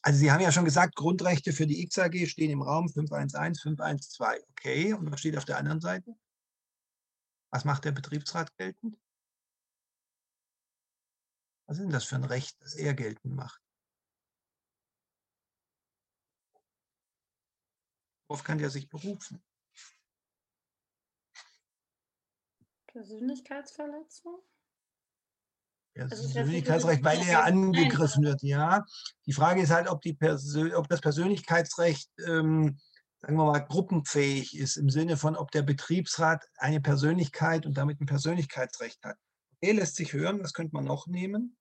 [0.00, 4.42] Also Sie haben ja schon gesagt, Grundrechte für die XAG stehen im Raum 511, 512.
[4.52, 6.16] Okay, und was steht auf der anderen Seite?
[7.50, 8.96] Was macht der Betriebsrat geltend?
[11.66, 13.60] Was ist denn das für ein Recht, das er geltend macht?
[18.26, 19.42] Worauf kann der sich berufen?
[22.98, 24.40] Persönlichkeitsverletzung?
[25.94, 28.84] Das Also das nicht Persönlichkeitsrecht, weil er angegriffen wird, ja.
[29.26, 32.78] Die Frage ist halt, ob, die Persö ob das Persönlichkeitsrecht, ähm,
[33.18, 38.00] sagen wir mal, gruppenfähig ist, im Sinne von, ob der Betriebsrat eine Persönlichkeit und damit
[38.00, 39.16] ein Persönlichkeitsrecht hat.
[39.56, 41.56] Okay, lässt sich hören, was könnte man noch nehmen?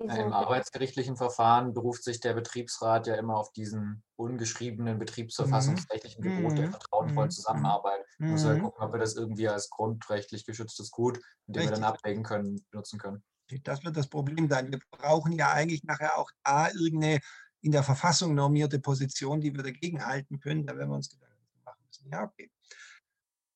[0.00, 6.66] Im arbeitsgerichtlichen Verfahren beruft sich der Betriebsrat ja immer auf diesen ungeschriebenen betriebsverfassungsrechtlichen Gebot der
[6.66, 6.70] Mhm.
[6.70, 7.32] vertrauensvollen Mhm.
[7.32, 8.04] Zusammenarbeit.
[8.18, 8.62] Man muss halt Mhm.
[8.62, 12.64] gucken, ob wir das irgendwie als grundrechtlich geschütztes Gut, mit dem wir dann abwägen können,
[12.72, 13.24] nutzen können.
[13.64, 14.70] Das wird das Problem sein.
[14.70, 17.18] Wir brauchen ja eigentlich nachher auch da irgendeine
[17.60, 20.64] in der Verfassung normierte Position, die wir dagegen halten können.
[20.64, 21.34] Da werden wir uns Gedanken
[21.64, 22.08] machen müssen.
[22.12, 22.50] Ja, okay.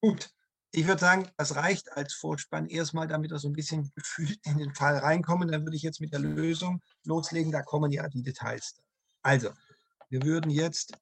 [0.00, 0.30] Gut.
[0.74, 4.56] Ich würde sagen, das reicht als Vorspann erstmal, damit wir so ein bisschen gefühlt in
[4.58, 5.50] den Fall reinkommen.
[5.50, 7.52] Dann würde ich jetzt mit der Lösung loslegen.
[7.52, 8.74] Da kommen ja die Details.
[9.22, 9.50] Also,
[10.08, 10.94] wir würden jetzt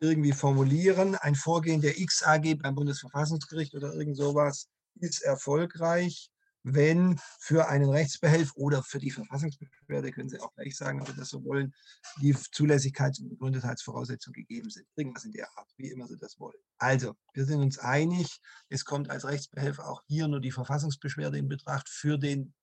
[0.00, 6.30] irgendwie formulieren, ein Vorgehen der XAG beim Bundesverfassungsgericht oder irgend sowas ist erfolgreich,
[6.64, 11.14] wenn für einen Rechtsbehelf oder für die Verfassungsbeschwerde, können Sie auch gleich sagen, ob Sie
[11.14, 11.74] das so wollen,
[12.22, 14.86] die Zulässigkeits- und Begründetheitsvoraussetzungen gegeben sind.
[14.96, 16.56] Irgendwas in der Art, wie immer Sie das wollen.
[16.78, 21.48] Also, wir sind uns einig, es kommt als Rechtsbehelf auch hier nur die Verfassungsbeschwerde in
[21.48, 22.54] Betracht für den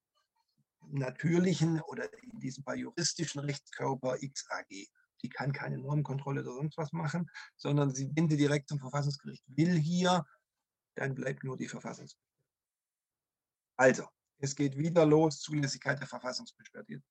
[0.87, 4.67] natürlichen oder in diesem Fall juristischen Rechtskörper XAG.
[5.23, 9.43] Die kann keine Normkontrolle oder sonst was machen, sondern sie, wenn sie direkt zum Verfassungsgericht
[9.45, 10.25] will hier,
[10.95, 12.30] dann bleibt nur die Verfassungsbeschwerde.
[13.77, 14.05] Also,
[14.39, 17.01] es geht wieder los, Zulässigkeit der Verfassungsbeschwerde.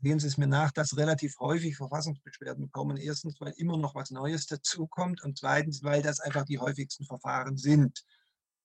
[0.00, 2.96] Sehen Sie es mir nach, dass relativ häufig Verfassungsbeschwerden kommen.
[2.96, 7.56] Erstens, weil immer noch was Neues dazukommt und zweitens, weil das einfach die häufigsten Verfahren
[7.56, 8.04] sind.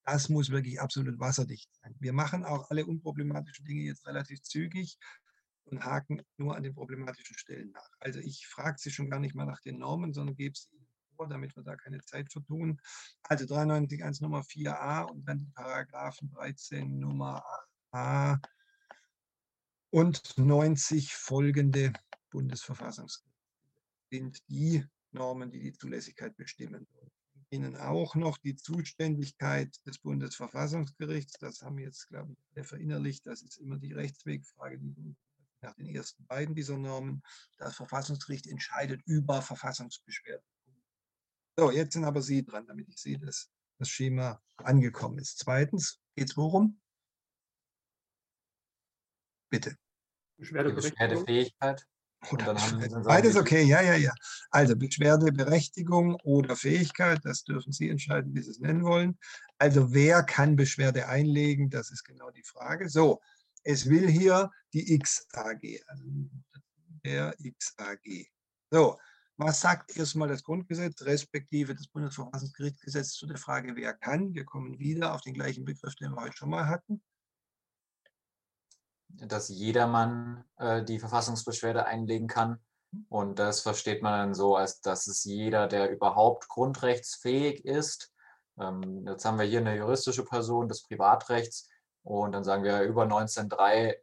[0.05, 1.95] Das muss wirklich absolut wasserdicht sein.
[1.99, 4.97] Wir machen auch alle unproblematischen Dinge jetzt relativ zügig
[5.65, 7.89] und haken nur an den problematischen Stellen nach.
[7.99, 10.82] Also ich frage Sie schon gar nicht mal nach den Normen, sondern gebe Ihnen
[11.15, 12.79] vor, damit wir da keine Zeit vertun.
[13.23, 17.43] Also 93.1 Nummer 4a und dann die Paragraphen 13 Nummer
[17.93, 18.39] 8a
[19.91, 21.93] und 90 folgende
[22.31, 23.33] Bundesverfassungsgesetze
[24.09, 26.87] sind die Normen, die die Zulässigkeit bestimmen.
[27.49, 31.33] Ihnen auch noch die Zuständigkeit des Bundesverfassungsgerichts.
[31.39, 33.25] Das haben wir jetzt, glaube ich, alle verinnerlicht.
[33.25, 34.79] Das ist immer die Rechtswegfrage
[35.61, 37.21] nach den ersten beiden dieser Normen.
[37.57, 40.45] Das Verfassungsgericht entscheidet über Verfassungsbeschwerden.
[41.57, 45.39] So, jetzt sind aber Sie dran, damit ich sehe, dass das Schema angekommen ist.
[45.39, 46.79] Zweitens geht es worum?
[49.49, 49.77] Bitte.
[50.37, 51.85] Beschwerdefähigkeit.
[52.31, 52.55] Oder
[53.03, 54.13] Beides okay, ja, ja, ja.
[54.49, 59.19] Also Beschwerdeberechtigung oder Fähigkeit, das dürfen Sie entscheiden, wie Sie es nennen wollen.
[59.57, 62.89] Also wer kann Beschwerde einlegen, das ist genau die Frage.
[62.89, 63.21] So,
[63.63, 66.03] es will hier die XAG, also
[67.03, 68.31] der XAG.
[68.71, 68.97] So,
[69.37, 74.33] was sagt erstmal das Grundgesetz, respektive das Bundesverfassungsgerichtsgesetz zu der Frage, wer kann?
[74.33, 77.01] Wir kommen wieder auf den gleichen Begriff, den wir heute schon mal hatten.
[79.15, 82.59] dass jedermann äh, die Verfassungsbeschwerde einlegen kann.
[83.09, 88.11] Und das versteht man dann so, als dass es jeder, der überhaupt grundrechtsfähig ist.
[88.59, 91.69] Ähm, jetzt haben wir hier eine juristische Person des Privatrechts
[92.03, 93.49] und dann sagen wir über 19.3
[93.93, 94.02] k-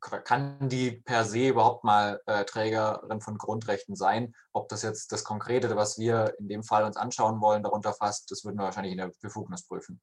[0.00, 4.34] kann die per se überhaupt mal äh, Trägerin von Grundrechten sein.
[4.52, 8.30] Ob das jetzt das Konkrete, was wir in dem Fall uns anschauen wollen, darunter fasst,
[8.30, 10.00] das würden wir wahrscheinlich in der Befugnis prüfen.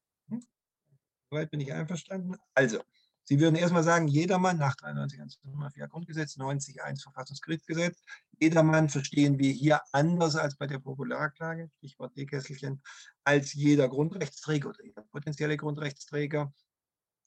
[1.30, 2.36] Soweit bin ich einverstanden.
[2.54, 2.80] Also,
[3.24, 8.02] Sie würden erstmal sagen, jedermann nach 93 Nummer 4 Grundgesetz, 90 1 Verfassungsgerichtsgesetz,
[8.40, 12.82] jedermann verstehen wir hier anders als bei der Popularklage, Stichwort Teekesselchen,
[13.22, 16.52] als jeder Grundrechtsträger oder jeder potenzielle Grundrechtsträger.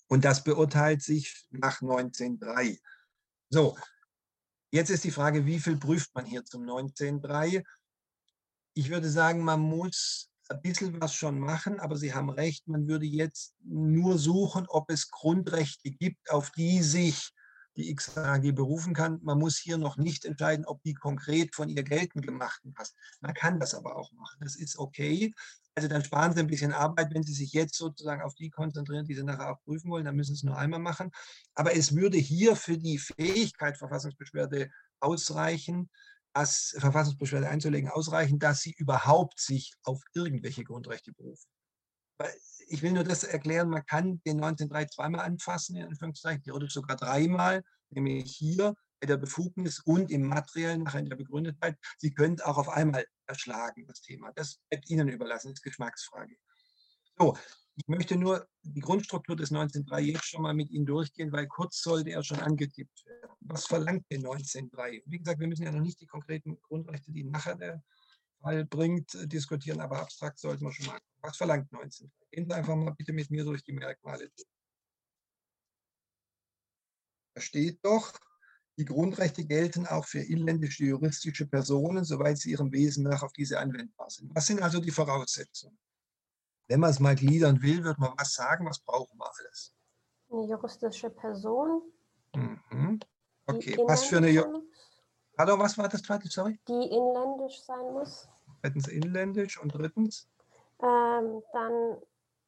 [0.08, 2.80] Und das beurteilt sich nach 19.3.
[3.50, 3.78] So,
[4.72, 7.64] jetzt ist die Frage, wie viel prüft man hier zum 19.3?
[8.74, 12.88] Ich würde sagen, man muss ein bisschen was schon machen, aber Sie haben recht, man
[12.88, 17.32] würde jetzt nur suchen, ob es Grundrechte gibt, auf die sich
[17.78, 19.20] die XAG berufen kann.
[19.24, 22.90] Man muss hier noch nicht entscheiden, ob die konkret von ihr geltend gemacht werden.
[23.22, 24.38] Man kann das aber auch machen.
[24.42, 25.34] Das ist okay.
[25.76, 29.06] Also dann sparen Sie ein bisschen Arbeit, wenn Sie sich jetzt sozusagen auf die konzentrieren,
[29.06, 31.12] die Sie nachher auch prüfen wollen, dann müssen Sie es nur einmal machen.
[31.54, 34.70] Aber es würde hier für die Fähigkeit Verfassungsbeschwerde
[35.02, 35.90] ausreichen,
[36.36, 41.50] als Verfassungsbeschwerde einzulegen, ausreichen, dass sie überhaupt sich auf irgendwelche Grundrechte berufen.
[42.68, 46.98] Ich will nur das erklären, man kann den 19.3 zweimal anfassen, in Anführungszeichen, theoretisch sogar
[46.98, 51.78] dreimal, nämlich hier bei der Befugnis und im Materiellen, nachher in der Begründetheit.
[51.98, 54.32] Sie können auch auf einmal erschlagen, das Thema.
[54.34, 56.36] Das bleibt Ihnen überlassen, das ist Geschmacksfrage.
[57.18, 57.38] So,
[57.76, 61.82] ich möchte nur die Grundstruktur des 19.3 jetzt schon mal mit Ihnen durchgehen, weil kurz
[61.82, 63.36] sollte er schon angetippt werden.
[63.42, 65.04] Was verlangt der 19.3?
[65.06, 67.84] Wie gesagt, wir müssen ja noch nicht die konkreten Grundrechte, die nachher der
[68.46, 71.00] Fall bringt, äh, diskutieren, aber abstrakt sollten wir schon mal.
[71.22, 72.10] Was verlangt 19.3?
[72.32, 74.30] Gehen Sie einfach mal bitte mit mir durch die Merkmale.
[77.34, 78.14] Da steht doch,
[78.78, 83.60] die Grundrechte gelten auch für inländische juristische Personen, soweit sie ihrem Wesen nach auf diese
[83.60, 84.34] anwendbar sind.
[84.36, 85.78] Was sind also die Voraussetzungen?
[86.68, 89.74] Wenn man es mal gliedern will, wird man was sagen, was brauchen wir alles?
[90.30, 91.82] Eine juristische Person,
[92.36, 93.00] Mhm.
[93.48, 94.28] Okay, was für eine.
[94.30, 94.62] Ju-
[95.38, 96.28] Pardon, was war das zweite?
[96.28, 96.60] Sorry.
[96.68, 98.28] die inländisch sein muss.
[98.66, 100.28] Zweitens inländisch und drittens.
[100.82, 101.98] Ähm, dann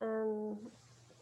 [0.02, 0.72] ähm,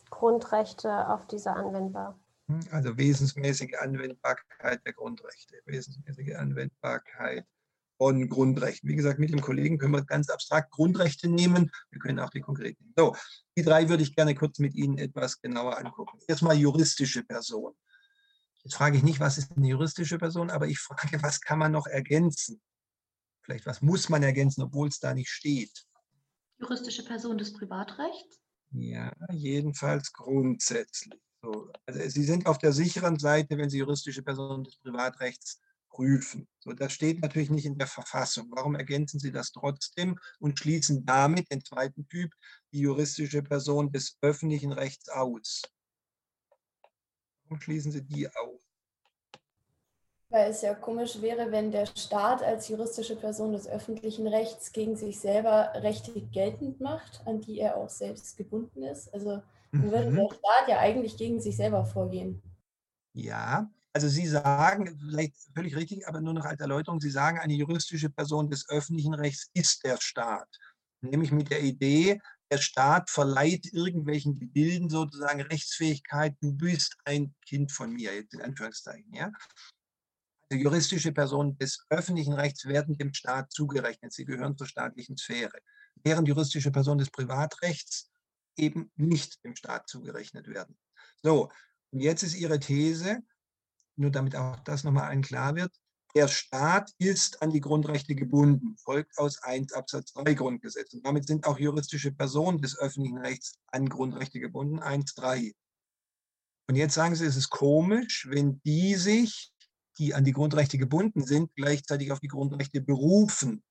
[0.10, 2.18] Grundrechte auf diese anwendbar.
[2.48, 7.46] Hm, Also wesensmäßige Anwendbarkeit der Grundrechte, wesensmäßige Anwendbarkeit
[7.98, 8.90] von Grundrechten.
[8.90, 11.70] Wie gesagt, mit dem Kollegen können wir ganz abstrakt Grundrechte nehmen.
[11.92, 12.94] Wir können auch die konkreten nehmen.
[12.96, 13.18] So,
[13.58, 16.20] die drei würde ich gerne kurz mit Ihnen etwas genauer angucken.
[16.26, 17.74] Erstmal juristische Person.
[18.64, 21.74] Jetzt frage ich nicht, was ist eine juristische Person, aber ich frage, was kann man
[21.74, 22.62] noch ergänzen?
[23.46, 25.86] Vielleicht, was muss man ergänzen, obwohl es da nicht steht?
[26.58, 28.40] Juristische Person des Privatrechts.
[28.72, 31.22] Ja, jedenfalls grundsätzlich.
[31.44, 36.48] So, also Sie sind auf der sicheren Seite, wenn Sie juristische Personen des Privatrechts prüfen.
[36.60, 38.48] So, das steht natürlich nicht in der Verfassung.
[38.50, 42.34] Warum ergänzen Sie das trotzdem und schließen damit den zweiten Typ,
[42.74, 45.62] die juristische Person des öffentlichen Rechts aus?
[47.44, 48.55] Warum schließen Sie die aus?
[50.30, 54.96] Weil es ja komisch wäre, wenn der Staat als juristische Person des öffentlichen Rechts gegen
[54.96, 59.14] sich selber Rechte geltend macht, an die er auch selbst gebunden ist.
[59.14, 59.42] Also
[59.80, 60.16] dann würde Mhm.
[60.16, 62.42] der Staat ja eigentlich gegen sich selber vorgehen.
[63.14, 67.54] Ja, also Sie sagen, vielleicht völlig richtig, aber nur noch als Erläuterung, Sie sagen, eine
[67.54, 70.50] juristische Person des öffentlichen Rechts ist der Staat.
[71.02, 72.20] Nämlich mit der Idee,
[72.52, 78.42] der Staat verleiht irgendwelchen Gebilden sozusagen Rechtsfähigkeit, du bist ein Kind von mir, jetzt in
[78.42, 79.14] Anführungszeichen.
[79.14, 79.32] Ja?
[80.52, 85.58] Juristische Personen des öffentlichen Rechts werden dem Staat zugerechnet, sie gehören zur staatlichen Sphäre.
[86.04, 88.12] Während juristische Personen des Privatrechts
[88.58, 90.78] eben nicht dem Staat zugerechnet werden.
[91.24, 91.52] So,
[91.92, 93.22] und jetzt ist Ihre These,
[93.96, 95.72] nur damit auch das nochmal allen klar wird,
[96.16, 100.94] der Staat ist an die Grundrechte gebunden, folgt aus 1 Absatz 3 Grundgesetz.
[100.94, 105.54] Und damit sind auch juristische Personen des öffentlichen Rechts an Grundrechte gebunden, 1.3.
[106.68, 109.52] Und jetzt sagen Sie, es ist komisch, wenn die sich,
[109.98, 113.64] die an die Grundrechte gebunden sind, gleichzeitig auf die Grundrechte berufen.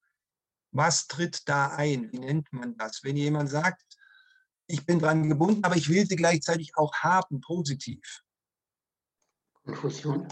[0.70, 2.10] Was tritt da ein?
[2.12, 3.04] Wie nennt man das?
[3.04, 3.82] Wenn jemand sagt,
[4.66, 8.22] ich bin dran gebunden, aber ich will sie gleichzeitig auch haben, positiv.
[9.64, 10.28] Konfusion.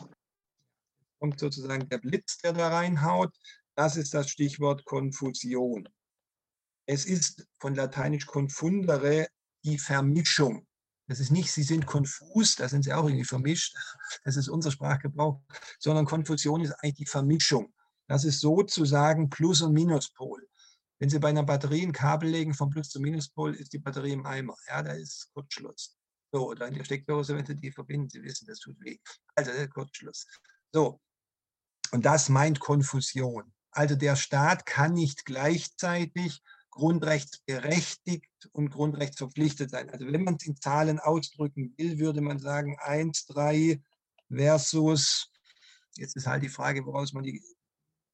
[1.18, 3.34] kommt sozusagen der Blitz, der da reinhaut.
[3.74, 5.88] Das ist das Stichwort Konfusion.
[6.86, 9.28] Es ist von lateinisch confundere
[9.64, 10.66] die Vermischung.
[11.12, 13.76] Das ist nicht, sie sind konfus, da sind sie auch irgendwie vermischt.
[14.24, 15.42] Das ist unser Sprachgebrauch,
[15.78, 17.70] sondern Konfusion ist eigentlich die Vermischung.
[18.08, 20.48] Das ist sozusagen Plus- und Minuspol.
[20.98, 24.12] Wenn Sie bei einer Batterie ein Kabel legen vom Plus- zum Minuspol, ist die Batterie
[24.12, 24.56] im Eimer.
[24.66, 25.98] Ja, da ist Kurzschluss.
[26.32, 28.96] So, oder in der Steckdose, wenn Sie die verbinden, Sie wissen, das tut weh.
[29.34, 30.26] Also der Kurzschluss.
[30.72, 30.98] So,
[31.90, 33.52] und das meint Konfusion.
[33.70, 36.42] Also der Staat kann nicht gleichzeitig
[36.72, 39.90] grundrechtsberechtigt und grundrechtsverpflichtet sein.
[39.90, 43.80] Also wenn man es in Zahlen ausdrücken will, würde man sagen 1, 3
[44.28, 45.30] versus,
[45.96, 47.42] jetzt ist halt die Frage, woraus man die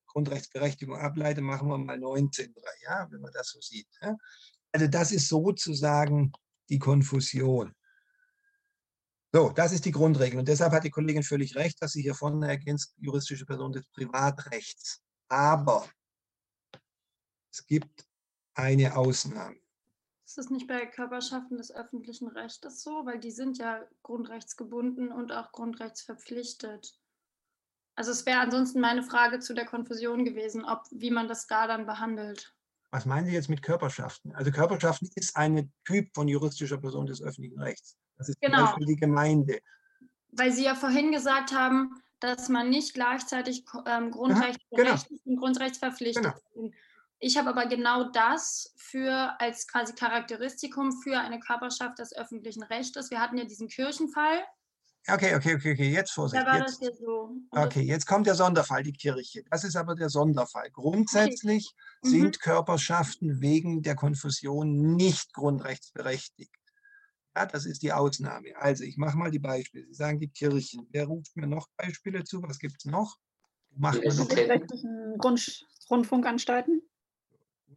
[0.09, 3.89] Grundrechtsberechtigung ableitet, machen wir mal 19, 3, ja, wenn man das so sieht.
[4.03, 4.17] Ja.
[4.73, 6.33] Also das ist sozusagen
[6.69, 7.73] die Konfusion.
[9.33, 10.41] So, das ist die Grundregel.
[10.41, 13.85] Und deshalb hat die Kollegin völlig recht, dass sie hier vorne ergänzt, juristische Person des
[13.93, 15.01] Privatrechts.
[15.29, 15.89] Aber
[17.53, 18.08] es gibt
[18.59, 19.57] eine Ausnahme.
[20.27, 23.07] Ist das nicht bei Körperschaften des öffentlichen Rechtes so?
[23.07, 26.99] Weil die sind ja grundrechtsgebunden und auch grundrechtsverpflichtet.
[27.95, 31.67] Also es wäre ansonsten meine Frage zu der Konfusion gewesen, ob wie man das da
[31.67, 32.55] dann behandelt.
[32.91, 34.35] Was meinen Sie jetzt mit Körperschaften?
[34.35, 37.97] Also Körperschaften ist ein Typ von juristischer Person des öffentlichen Rechts.
[38.17, 38.59] Das ist Genau.
[38.59, 39.61] zum Beispiel die Gemeinde.
[40.33, 44.11] Weil Sie ja vorhin gesagt haben, dass man nicht gleichzeitig ähm, genau.
[44.11, 46.37] grundrechtsberechtigt und grundrechtsverpflichtet Genau.
[46.55, 46.75] sind.
[47.21, 53.11] Ich habe aber genau das für als quasi Charakteristikum für eine Körperschaft des öffentlichen Rechtes.
[53.11, 54.45] Wir hatten ja diesen Kirchenfall.
[55.11, 56.43] Okay, okay, okay, okay, jetzt Vorsicht.
[56.43, 57.23] Da war Jetzt, das ja so.
[57.23, 59.43] Und okay, jetzt kommt der Sonderfall, die Kirche.
[59.51, 60.71] Das ist aber der Sonderfall.
[60.71, 62.09] Grundsätzlich Mhm.
[62.09, 66.55] sind Körperschaften wegen der Konfusion nicht grundrechtsberechtigt.
[67.35, 68.55] Ja, das ist die Ausnahme.
[68.57, 69.87] Also ich mache mal die Beispiele.
[69.87, 70.87] Sie sagen die Kirchen.
[70.91, 72.43] Wer ruft mir noch Beispiele zu?
[72.43, 73.17] Was gibt es noch?
[73.71, 76.83] Macht man noch Öffentlichen Grund Rundfunkanstalten.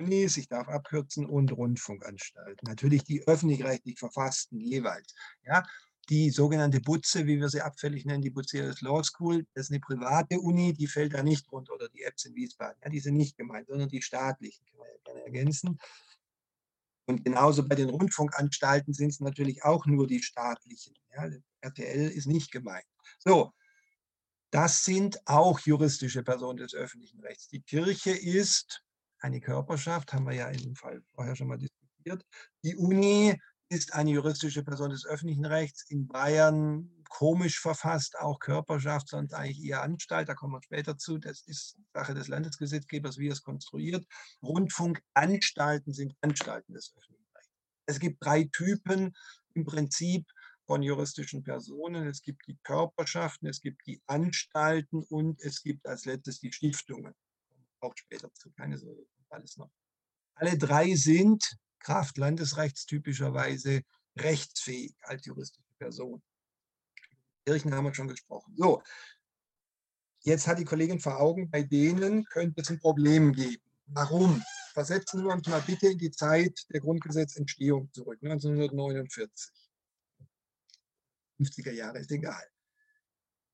[0.01, 2.67] Unis, ich darf abkürzen, und Rundfunkanstalten.
[2.67, 5.13] Natürlich die öffentlich-rechtlich verfassten jeweils.
[5.45, 5.63] Ja,
[6.09, 9.79] die sogenannte Butze, wie wir sie abfällig nennen, die Bucerius Law School, das ist eine
[9.79, 12.77] private Uni, die fällt da nicht runter, oder die EBS in Wiesbaden.
[12.83, 15.79] Ja, die sind nicht gemeint, sondern die staatlichen, kann man ja gerne ergänzen.
[17.05, 20.95] Und genauso bei den Rundfunkanstalten sind es natürlich auch nur die staatlichen.
[21.13, 21.29] Ja,
[21.61, 22.85] RTL ist nicht gemeint.
[23.19, 23.53] So,
[24.49, 27.47] das sind auch juristische Personen des öffentlichen Rechts.
[27.47, 28.83] Die Kirche ist
[29.21, 32.25] eine Körperschaft, haben wir ja in dem Fall vorher schon mal diskutiert.
[32.63, 35.89] Die Uni ist eine juristische Person des öffentlichen Rechts.
[35.89, 41.17] In Bayern komisch verfasst, auch Körperschaft, sonst eigentlich eher Anstalt, da kommen wir später zu.
[41.17, 44.05] Das ist Sache des Landesgesetzgebers, wie er es konstruiert.
[44.43, 47.51] Rundfunkanstalten sind Anstalten des öffentlichen Rechts.
[47.85, 49.13] Es gibt drei Typen
[49.53, 50.25] im Prinzip
[50.65, 52.07] von juristischen Personen.
[52.07, 57.13] Es gibt die Körperschaften, es gibt die Anstalten und es gibt als letztes die Stiftungen.
[57.81, 59.71] Auch später zu, keine Sorge, alles noch.
[60.35, 63.81] Alle drei sind Kraft Landesrechts typischerweise
[64.17, 66.21] rechtsfähig als juristische Person.
[67.45, 68.55] Kirchen haben wir schon gesprochen.
[68.55, 68.83] So,
[70.21, 73.63] jetzt hat die Kollegin vor Augen, bei denen könnte es ein Problem geben.
[73.87, 74.43] Warum?
[74.73, 79.51] Versetzen wir uns mal bitte in die Zeit der Grundgesetzentstehung zurück, 1949.
[81.39, 82.43] 50er Jahre, ist egal.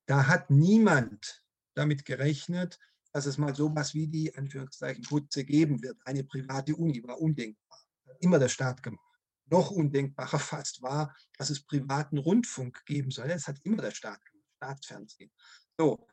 [0.05, 2.79] Da hat niemand damit gerechnet,
[3.17, 5.97] dass es mal sowas wie die Anführungszeichen Putze geben wird.
[6.05, 7.79] Eine private Uni war undenkbar.
[8.19, 9.01] Immer der Staat gemacht.
[9.47, 13.27] Noch undenkbarer fast war, dass es privaten Rundfunk geben soll.
[13.27, 15.31] Das hat immer der Staat gemacht, Staatsfernsehen.
[15.79, 16.07] So,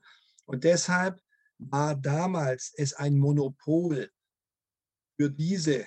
[0.46, 1.20] und deshalb
[1.58, 4.10] war damals es ein Monopol
[5.20, 5.86] für diese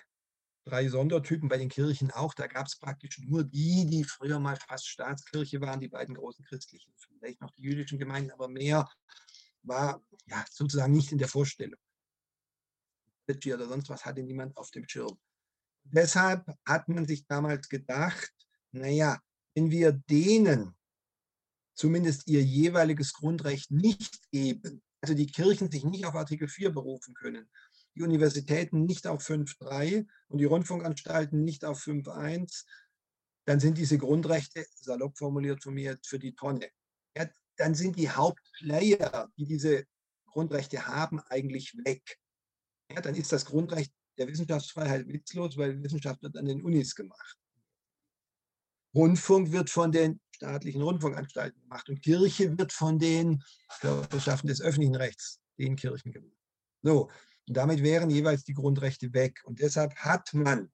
[0.65, 2.35] drei Sondertypen bei den Kirchen auch.
[2.35, 6.45] Da gab es praktisch nur die, die früher mal fast Staatskirche waren, die beiden großen
[6.45, 8.87] christlichen, vielleicht noch die jüdischen Gemeinden, aber mehr
[9.63, 11.79] war ja sozusagen nicht in der Vorstellung.
[13.29, 15.19] Oder sonst was hatte niemand auf dem Schirm.
[15.83, 18.33] Deshalb hat man sich damals gedacht,
[18.71, 19.21] naja,
[19.53, 20.75] wenn wir denen
[21.75, 27.13] zumindest ihr jeweiliges Grundrecht nicht geben, also die Kirchen sich nicht auf Artikel 4 berufen
[27.13, 27.49] können,
[27.95, 32.65] die Universitäten nicht auf 5.3 und die Rundfunkanstalten nicht auf 5.1,
[33.45, 36.69] dann sind diese Grundrechte, salopp formuliert von mir, für die Tonne.
[37.57, 39.85] Dann sind die Hauptplayer, die diese
[40.27, 42.17] Grundrechte haben, eigentlich weg.
[42.91, 47.37] Ja, dann ist das Grundrecht der Wissenschaftsfreiheit witzlos, weil Wissenschaft wird an den Unis gemacht.
[48.95, 53.43] Rundfunk wird von den staatlichen Rundfunkanstalten gemacht und Kirche wird von den
[53.79, 56.37] Körperschaften des öffentlichen Rechts, den Kirchen gemacht.
[56.83, 57.09] So,
[57.47, 59.41] und damit wären jeweils die Grundrechte weg.
[59.45, 60.71] Und deshalb hat man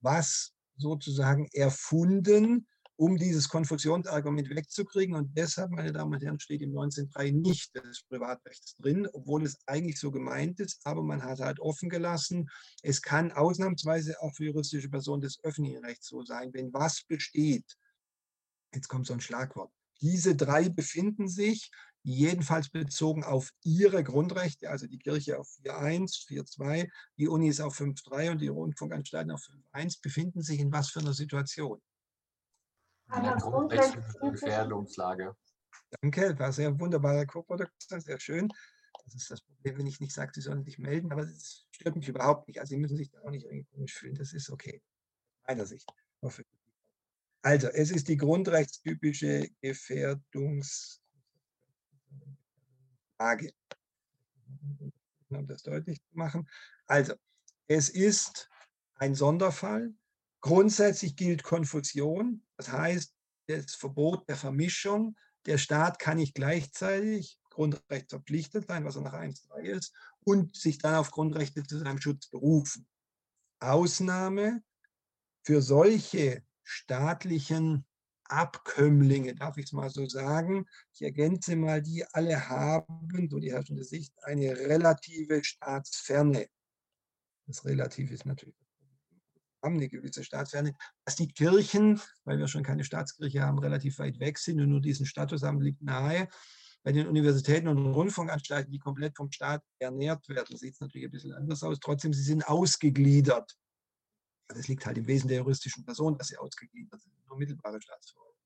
[0.00, 2.66] was sozusagen erfunden,
[2.96, 5.14] um dieses Konfusionsargument wegzukriegen.
[5.14, 9.58] Und deshalb, meine Damen und Herren, steht im 19.3 nicht des Privatrechts drin, obwohl es
[9.66, 12.48] eigentlich so gemeint ist, aber man hat halt offen gelassen.
[12.82, 17.76] Es kann ausnahmsweise auch für juristische Personen des öffentlichen Rechts so sein, wenn was besteht.
[18.74, 19.70] Jetzt kommt so ein Schlagwort.
[20.00, 21.70] Diese drei befinden sich
[22.02, 26.88] jedenfalls bezogen auf ihre Grundrechte, also die Kirche auf 4.1, 4.2,
[27.18, 29.40] die Unis auf 5.3 und die Rundfunkanstalten auf
[29.74, 31.80] 5.1, befinden sich in was für einer Situation?
[33.08, 35.36] Eine grundrechtliche Gefährdungslage.
[36.00, 38.48] Danke, war sehr wunderbarer Co-Produkt, sehr schön.
[39.04, 41.96] Das ist das Problem, wenn ich nicht sage, Sie sollen sich melden, aber das stört
[41.96, 42.58] mich überhaupt nicht.
[42.58, 44.82] Also Sie müssen sich da auch nicht irgendwie komisch fühlen, das ist okay.
[45.46, 45.88] Meiner Sicht.
[47.42, 51.00] Also, es ist die grundrechtstypische Gefährdungslage.
[55.28, 56.48] Um das deutlich zu machen.
[56.86, 57.14] Also,
[57.68, 58.48] es ist
[58.96, 59.94] ein Sonderfall.
[60.40, 62.45] Grundsätzlich gilt Konfusion.
[62.56, 63.14] Das heißt,
[63.48, 69.14] das Verbot der Vermischung, der Staat kann nicht gleichzeitig Grundrecht verpflichtet sein, was er nach
[69.14, 69.94] 1.3 ist,
[70.24, 72.86] und sich dann auf Grundrechte zu seinem Schutz berufen.
[73.60, 74.62] Ausnahme
[75.42, 77.86] für solche staatlichen
[78.24, 80.66] Abkömmlinge, darf ich es mal so sagen.
[80.92, 86.48] Ich ergänze mal, die alle haben, so die herrschende Sicht, eine relative Staatsferne.
[87.46, 88.56] Das Relativ ist natürlich
[89.66, 94.18] haben eine gewisse Staatsferne, dass die Kirchen, weil wir schon keine Staatskirche haben, relativ weit
[94.18, 96.28] weg sind und nur diesen Status haben, liegt nahe.
[96.82, 101.10] Bei den Universitäten und Rundfunkanstalten, die komplett vom Staat ernährt werden, sieht es natürlich ein
[101.10, 101.80] bisschen anders aus.
[101.80, 103.58] Trotzdem, sie sind ausgegliedert.
[104.48, 108.36] Das liegt halt im Wesen der juristischen Person, dass sie ausgegliedert sind, nur mittelbare Staatsverwaltung.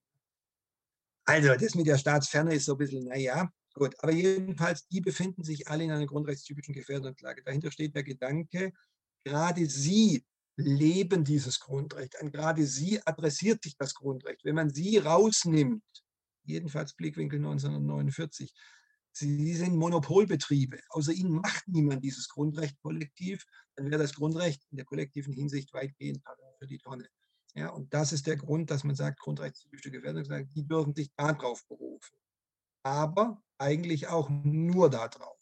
[1.26, 3.94] Also, das mit der Staatsferne ist so ein bisschen, naja, gut.
[3.98, 7.42] Aber jedenfalls, die befinden sich alle in einer grundrechtstypischen Gefährdungslage.
[7.42, 8.72] Dahinter steht der Gedanke,
[9.22, 10.24] gerade sie
[10.56, 12.20] leben dieses Grundrecht.
[12.20, 14.44] An gerade sie adressiert sich das Grundrecht.
[14.44, 15.82] Wenn man sie rausnimmt,
[16.44, 18.52] jedenfalls Blickwinkel 1949,
[19.12, 20.80] sie sind Monopolbetriebe.
[20.90, 23.44] Außer ihnen macht niemand dieses Grundrecht kollektiv.
[23.76, 26.22] Dann wäre das Grundrecht in der kollektiven Hinsicht weitgehend
[26.58, 27.08] für die Tonne.
[27.54, 30.24] Ja, und das ist der Grund, dass man sagt, grundrechtstypische Gefährdung,
[30.54, 32.16] die dürfen sich darauf berufen.
[32.84, 35.38] Aber eigentlich auch nur darauf.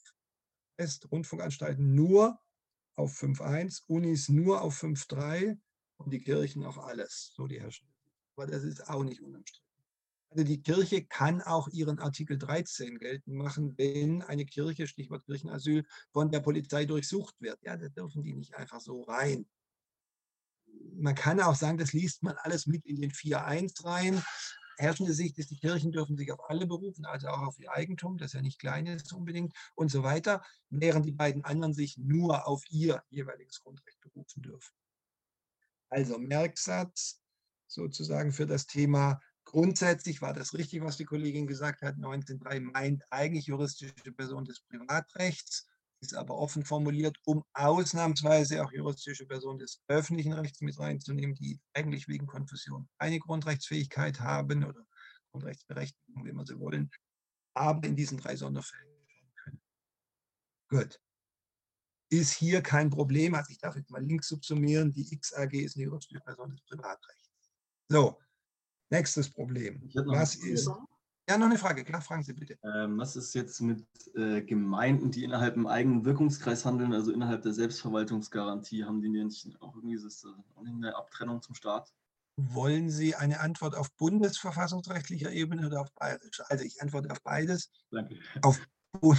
[1.10, 2.38] Rundfunkanstalten nur
[2.98, 5.58] auf 5.1, Unis nur auf 5.3
[5.98, 7.86] und die Kirchen auf alles, so die Herrscher.
[8.36, 9.66] Aber das ist auch nicht unumstritten.
[10.30, 15.86] Also die Kirche kann auch ihren Artikel 13 geltend machen, wenn eine Kirche, Stichwort Kirchenasyl,
[16.12, 17.58] von der Polizei durchsucht wird.
[17.62, 19.46] Ja, da dürfen die nicht einfach so rein.
[20.96, 24.22] Man kann auch sagen, das liest man alles mit in den 4.1 rein
[24.78, 28.16] herrschende Sicht ist, die Kirchen dürfen sich auf alle berufen, also auch auf ihr Eigentum,
[28.16, 32.46] das ja nicht klein ist unbedingt und so weiter, während die beiden anderen sich nur
[32.46, 34.74] auf ihr jeweiliges Grundrecht berufen dürfen.
[35.90, 37.20] Also Merksatz
[37.66, 41.96] sozusagen für das Thema grundsätzlich war das richtig, was die Kollegin gesagt hat.
[41.96, 45.66] 19.3 meint eigentlich juristische Person des Privatrechts
[46.00, 51.60] ist aber offen formuliert, um ausnahmsweise auch juristische Personen des öffentlichen Rechts mit reinzunehmen, die
[51.74, 54.86] eigentlich wegen Konfusion keine Grundrechtsfähigkeit haben oder
[55.32, 56.90] Grundrechtsberechtigung, wie man sie wollen,
[57.54, 58.86] aber in diesen drei Sonderfällen
[59.44, 59.60] können.
[60.68, 61.00] Gut.
[62.10, 65.84] Ist hier kein Problem, also ich darf jetzt mal links subsumieren, die XAG ist eine
[65.84, 67.30] juristische Person des Privatrechts.
[67.88, 68.18] So,
[68.90, 69.82] nächstes Problem.
[70.06, 70.70] Was ist,
[71.28, 72.58] ja, noch eine Frage, klar, fragen Sie bitte.
[72.62, 77.42] Ähm, was ist jetzt mit äh, Gemeinden, die innerhalb im eigenen Wirkungskreis handeln, also innerhalb
[77.42, 80.24] der Selbstverwaltungsgarantie, haben die nicht auch irgendwie das
[80.56, 81.92] eine Abtrennung zum Staat?
[82.36, 86.44] Wollen Sie eine Antwort auf bundesverfassungsrechtlicher Ebene oder auf bayerischer?
[86.48, 87.70] Also ich antworte auf beides.
[87.90, 88.16] Danke.
[88.42, 88.60] Auf,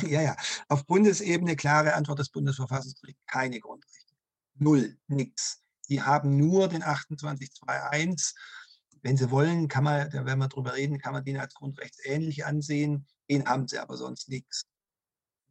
[0.03, 0.35] ja, ja.
[0.67, 4.15] auf Bundesebene klare Antwort des Bundesverfassungsgerichts, keine Grundrechte.
[4.55, 5.63] Null, nichts.
[5.89, 8.35] Die haben nur den 2821
[9.01, 12.45] wenn Sie wollen, kann man, da werden wir drüber reden, kann man den als grundrechtsähnlich
[12.45, 13.07] ansehen.
[13.29, 14.65] Den haben sie aber sonst nichts.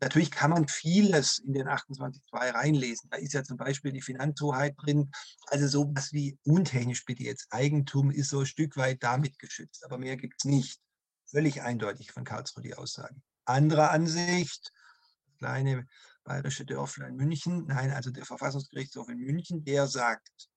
[0.00, 3.10] Natürlich kann man vieles in den 28.2 reinlesen.
[3.10, 5.10] Da ist ja zum Beispiel die Finanzhoheit drin.
[5.48, 7.48] Also sowas wie untechnisch bitte jetzt.
[7.50, 10.80] Eigentum ist so ein Stück weit damit geschützt, aber mehr gibt es nicht.
[11.26, 13.16] Völlig eindeutig von Karlsruhe die Aussage.
[13.44, 14.72] Andere Ansicht,
[15.38, 15.86] kleine
[16.22, 20.48] bayerische Dörflein München, nein, also der Verfassungsgerichtshof in München, der sagt,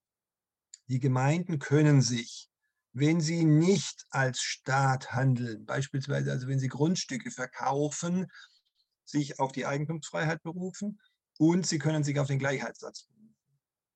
[0.88, 2.51] die Gemeinden können sich
[2.94, 8.28] wenn sie nicht als Staat handeln, beispielsweise also wenn sie Grundstücke verkaufen,
[9.06, 11.00] sich auf die Eigentumsfreiheit berufen
[11.38, 13.36] und sie können sich auf den Gleichheitssatz berufen.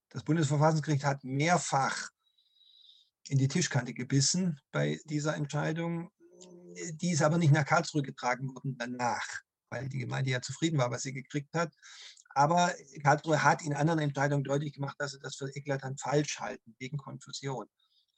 [0.10, 2.10] Das Bundesverfassungsgericht hat mehrfach
[3.28, 6.10] in die Tischkante gebissen bei dieser Entscheidung.
[6.94, 9.26] Die ist aber nicht nach Karlsruhe getragen worden danach,
[9.70, 11.74] weil die Gemeinde ja zufrieden war, was sie gekriegt hat.
[12.30, 16.76] Aber Karlsruhe hat in anderen Entscheidungen deutlich gemacht, dass sie das für eklatant falsch halten,
[16.80, 17.68] wegen Konfusion.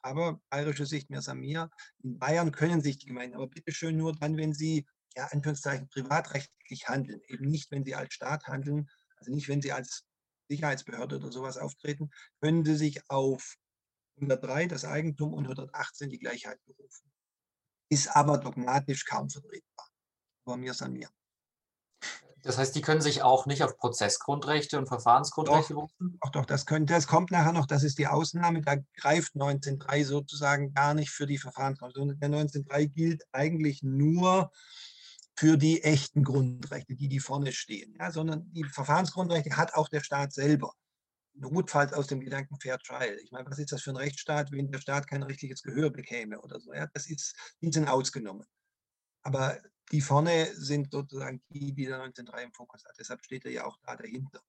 [0.02, 1.70] Aber bayerische Sicht mehr Samir.
[2.02, 4.86] In Bayern können sich die Gemeinden, aber bitteschön nur dann, wenn sie,
[5.16, 7.20] ja, Anführungszeichen, privatrechtlich handeln.
[7.26, 10.04] Eben nicht, wenn sie als Staat handeln, also nicht, wenn sie als
[10.48, 13.56] Sicherheitsbehörde oder sowas auftreten, können sie sich auf
[14.16, 17.10] 103 das Eigentum und 118 die Gleichheit berufen.
[17.90, 19.88] Ist aber dogmatisch kaum vertretbar.
[20.44, 21.10] Aber mir Samir.
[22.42, 26.18] Das heißt, die können sich auch nicht auf Prozessgrundrechte und Verfahrensgrundrechte berufen?
[26.22, 30.04] Doch, doch, das, könnte, das kommt nachher noch, das ist die Ausnahme, da greift 19.3
[30.04, 32.16] sozusagen gar nicht für die Verfahrensgrundrechte.
[32.16, 34.50] Der 19.3 gilt eigentlich nur
[35.36, 40.00] für die echten Grundrechte, die, die vorne stehen, ja, sondern die Verfahrensgrundrechte hat auch der
[40.00, 40.72] Staat selber.
[41.34, 43.16] Notfalls aus dem Gedanken Fair Trial.
[43.22, 46.40] Ich meine, was ist das für ein Rechtsstaat, wenn der Staat kein rechtliches Gehör bekäme
[46.40, 46.72] oder so?
[46.72, 48.44] Ja, das ist, die sind ausgenommen.
[49.22, 49.58] Aber
[49.92, 52.96] die vorne sind sozusagen die, die der 19.3 im Fokus hat.
[52.98, 54.42] Deshalb steht er ja auch da dahinter.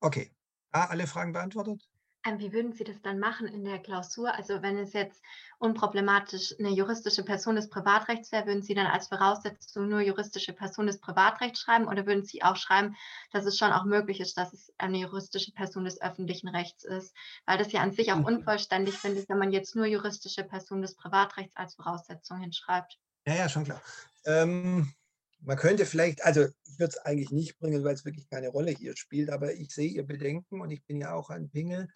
[0.00, 0.34] Okay,
[0.70, 1.88] da alle Fragen beantwortet?
[2.24, 4.32] Ähm, wie würden Sie das dann machen in der Klausur?
[4.34, 5.20] Also wenn es jetzt
[5.58, 10.86] unproblematisch eine juristische Person des Privatrechts wäre, würden Sie dann als Voraussetzung nur juristische Person
[10.86, 12.96] des Privatrechts schreiben oder würden Sie auch schreiben,
[13.32, 17.16] dass es schon auch möglich ist, dass es eine juristische Person des öffentlichen Rechts ist?
[17.46, 18.24] Weil das ja an sich auch Mhm.
[18.24, 22.98] unvollständig finde, wenn man jetzt nur juristische Person des Privatrechts als Voraussetzung hinschreibt.
[23.26, 23.82] Ja, ja, schon klar.
[24.24, 24.92] Ähm,
[25.40, 28.72] man könnte vielleicht, also ich würde es eigentlich nicht bringen, weil es wirklich keine Rolle
[28.72, 31.88] hier spielt, aber ich sehe Ihr Bedenken und ich bin ja auch ein Pingel.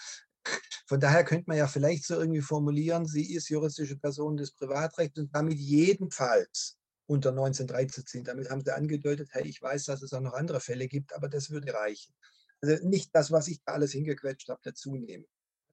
[0.86, 5.18] Von daher könnte man ja vielleicht so irgendwie formulieren, sie ist juristische Person des Privatrechts
[5.18, 6.76] und damit jedenfalls
[7.06, 8.24] unter 19.3 zu ziehen.
[8.24, 11.28] Damit haben sie angedeutet, hey, ich weiß, dass es auch noch andere Fälle gibt, aber
[11.28, 12.14] das würde reichen.
[12.60, 15.26] Also nicht das, was ich da alles hingequetscht habe, dazu nehmen.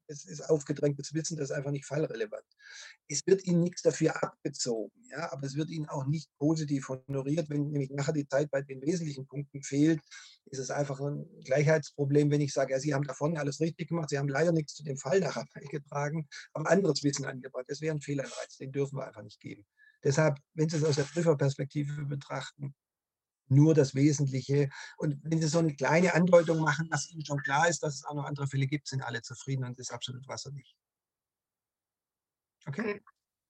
[0.10, 2.45] Es ist aufgedrängtes Wissen, das ist einfach nicht fallrelevant.
[3.07, 7.49] Es wird Ihnen nichts dafür abgezogen, ja, aber es wird Ihnen auch nicht positiv honoriert.
[7.49, 10.01] Wenn nämlich nachher die Zeit bei den wesentlichen Punkten fehlt,
[10.45, 14.10] ist es einfach ein Gleichheitsproblem, wenn ich sage, ja, Sie haben davon alles richtig gemacht,
[14.10, 17.66] Sie haben leider nichts zu dem Fall nachher beigetragen, haben anderes Wissen angebracht.
[17.68, 19.66] Das wäre ein Fehlanreiz, den dürfen wir einfach nicht geben.
[20.03, 22.74] Deshalb, wenn Sie es aus der Prüferperspektive betrachten,
[23.52, 24.70] nur das Wesentliche.
[24.97, 28.06] Und wenn Sie so eine kleine Andeutung machen, dass Ihnen schon klar ist, dass es
[28.06, 30.76] auch noch andere Fälle gibt, sind alle zufrieden und das ist absolut wasserdicht.
[32.66, 33.02] Okay?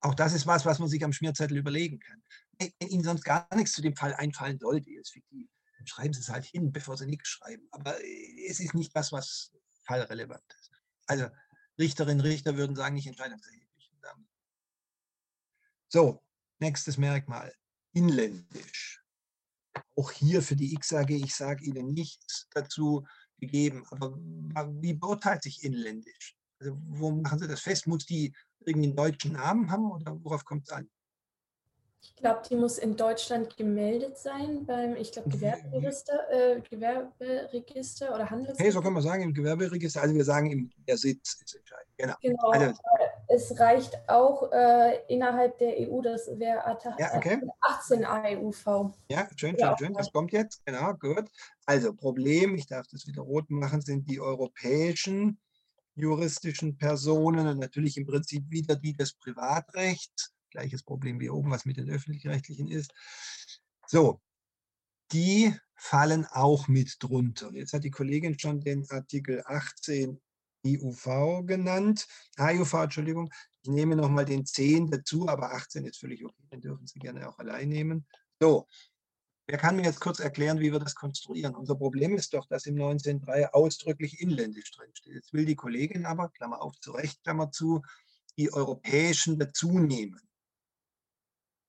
[0.02, 2.24] Auch das ist was, was man sich am Schmierzettel überlegen kann.
[2.58, 6.14] Wenn wenn Ihnen sonst gar nichts zu dem Fall einfallen sollte, ist fiktiv, dann schreiben
[6.14, 7.68] Sie es halt hin, bevor Sie nichts schreiben.
[7.72, 9.52] Aber äh, es ist nicht das, was
[9.84, 10.72] fallrelevant ist.
[11.08, 11.28] Also
[11.78, 13.70] Richterinnen, Richter würden sagen, nicht entscheidungserheblich.
[15.92, 16.24] So,
[16.60, 17.52] nächstes Merkmal.
[17.94, 18.99] Inländisch.
[19.96, 23.06] Auch hier für die X-AG, ich sage Ihnen nichts dazu
[23.40, 23.84] gegeben.
[23.92, 24.18] Aber
[24.82, 26.36] wie beurteilt sich inländisch?
[26.60, 27.88] Also wo machen Sie das fest?
[27.88, 28.34] Muss die
[28.66, 30.90] irgendwie einen deutschen Namen haben oder worauf kommt es an?
[32.02, 38.20] Ich glaube, die muss in Deutschland gemeldet sein beim, ich glaube, Gewerberegister, äh, Gewerberegister oder
[38.20, 38.82] Hey, so Handelsregister.
[38.82, 41.94] kann man sagen, im Gewerberegister, also wir sagen, im, der Sitz ist entscheidend.
[41.98, 42.16] Genau.
[42.22, 42.50] Genau.
[42.50, 42.80] Also,
[43.32, 46.66] Es reicht auch äh, innerhalb der EU, das wäre
[46.98, 47.34] Ja, okay.
[47.36, 48.66] Artikel 18 AEUV.
[49.12, 49.94] Ja, schön, schön, schön.
[49.94, 50.66] Das kommt jetzt.
[50.66, 51.30] Genau, gut.
[51.68, 55.40] Also Problem, ich darf das wieder rot machen, sind die europäischen
[55.94, 60.34] juristischen Personen und natürlich im Prinzip wieder die des Privatrechts.
[60.50, 62.92] Gleiches Problem wie oben, was mit den öffentlich-rechtlichen ist.
[63.86, 64.22] So,
[65.12, 67.52] die fallen auch mit drunter.
[67.54, 70.20] Jetzt hat die Kollegin schon den Artikel 18
[70.66, 72.08] IUV genannt.
[72.38, 73.32] AUV, Entschuldigung.
[73.62, 76.44] Ich nehme nochmal den 10 dazu, aber 18 ist völlig okay.
[76.52, 78.08] Den dürfen Sie gerne auch allein nehmen.
[78.40, 78.68] So,
[79.48, 81.56] wer kann mir jetzt kurz erklären, wie wir das konstruieren?
[81.56, 85.14] Unser Problem ist doch, dass im 19.3 ausdrücklich inländisch drinsteht.
[85.14, 87.82] Jetzt will die Kollegin aber, Klammer auf, zu Recht, Klammer zu,
[88.38, 90.22] die europäischen dazu nehmen.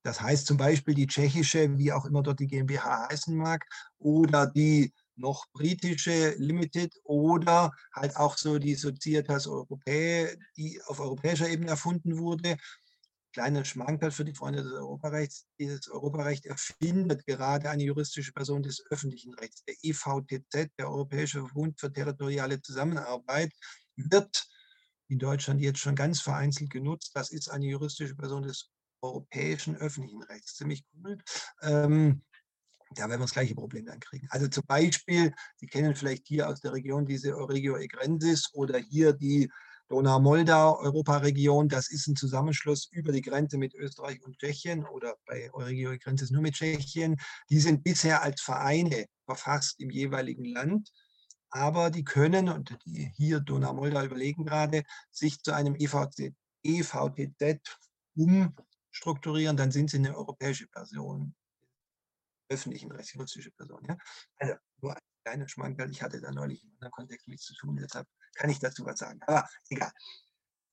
[0.03, 3.65] Das heißt zum Beispiel die tschechische, wie auch immer dort die GmbH heißen mag,
[3.99, 11.47] oder die noch britische Limited oder halt auch so die Societas Europae, die auf europäischer
[11.47, 12.57] Ebene erfunden wurde.
[13.33, 15.47] Kleiner Schmankerl für die Freunde des Europarechts.
[15.57, 19.63] Dieses Europarecht erfindet gerade eine juristische Person des öffentlichen Rechts.
[19.63, 23.53] Der EVTZ, der Europäische Verbund für territoriale Zusammenarbeit,
[23.95, 24.45] wird
[25.07, 27.11] in Deutschland jetzt schon ganz vereinzelt genutzt.
[27.13, 28.69] Das ist eine juristische Person des
[29.01, 30.55] europäischen öffentlichen Rechts.
[30.55, 31.17] Ziemlich cool.
[31.61, 32.23] Ähm,
[32.95, 34.27] da werden wir das gleiche Problem dann kriegen.
[34.29, 39.13] Also zum Beispiel, Sie kennen vielleicht hier aus der Region diese Euregio Egrensis oder hier
[39.13, 39.49] die
[39.87, 41.69] Donau-Moldau-Europaregion.
[41.69, 46.31] Das ist ein Zusammenschluss über die Grenze mit Österreich und Tschechien oder bei Euregio Egrensis
[46.31, 47.17] nur mit Tschechien.
[47.49, 50.91] Die sind bisher als Vereine verfasst im jeweiligen Land.
[51.49, 57.59] Aber die können, und die hier Donau-Moldau überlegen gerade, sich zu einem EVTZ
[58.15, 61.35] umstrukturieren, dann sind sie eine europäische Person
[62.51, 63.83] öffentlichen Rechts, juristische Person.
[63.87, 63.97] Ja?
[64.37, 65.91] Also nur als kleiner Schmankerl.
[65.91, 68.99] Ich hatte da neulich in einem Kontext nichts zu tun, deshalb kann ich dazu was
[68.99, 69.19] sagen.
[69.25, 69.91] Aber egal.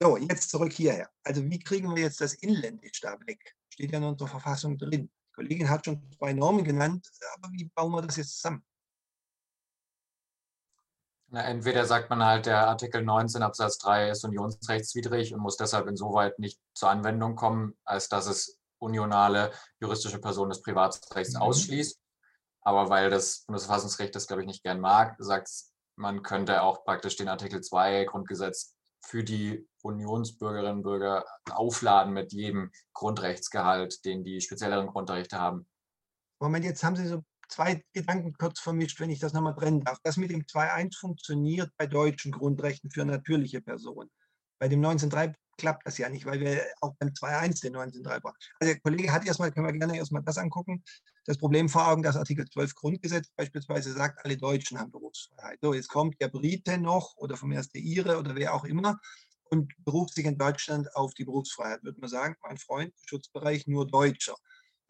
[0.00, 1.10] So, jetzt zurück hierher.
[1.24, 3.56] Also wie kriegen wir jetzt das Inländisch da weg?
[3.72, 5.10] Steht ja in unserer Verfassung drin.
[5.10, 8.64] Die Kollegin hat schon zwei Normen genannt, aber wie bauen wir das jetzt zusammen?
[11.30, 15.86] Na, entweder sagt man halt, der Artikel 19 Absatz 3 ist unionsrechtswidrig und muss deshalb
[15.86, 21.42] insoweit nicht zur Anwendung kommen, als dass es unionale juristische Personen des Privatrechts Mhm.
[21.42, 22.00] ausschließt.
[22.62, 26.84] Aber weil das Bundesverfassungsgericht das, glaube ich, nicht gern mag, sagt es, man könnte auch
[26.84, 34.22] praktisch den Artikel 2 Grundgesetz für die Unionsbürgerinnen und Bürger aufladen mit jedem Grundrechtsgehalt, den
[34.24, 35.66] die spezielleren Grundrechte haben.
[36.40, 39.98] Moment, jetzt haben Sie so zwei Gedanken kurz vermischt, wenn ich das nochmal trennen darf.
[40.02, 44.10] Das mit dem 2.1 funktioniert bei deutschen Grundrechten für natürliche Personen.
[44.60, 48.36] Bei dem 19.3 klappt das ja nicht, weil wir auch beim 2.1 den 19.3 brauchen.
[48.58, 50.82] Also der Kollege hat erstmal, können wir gerne erstmal das angucken.
[51.26, 55.58] Das Problem vor Augen, dass Artikel 12 Grundgesetz beispielsweise sagt, alle Deutschen haben Berufsfreiheit.
[55.60, 58.98] So, jetzt kommt der Brite noch oder vom erst der Ire oder wer auch immer
[59.50, 61.82] und beruft sich in Deutschland auf die Berufsfreiheit.
[61.82, 64.36] Würde man sagen, mein Freund, Schutzbereich nur Deutscher.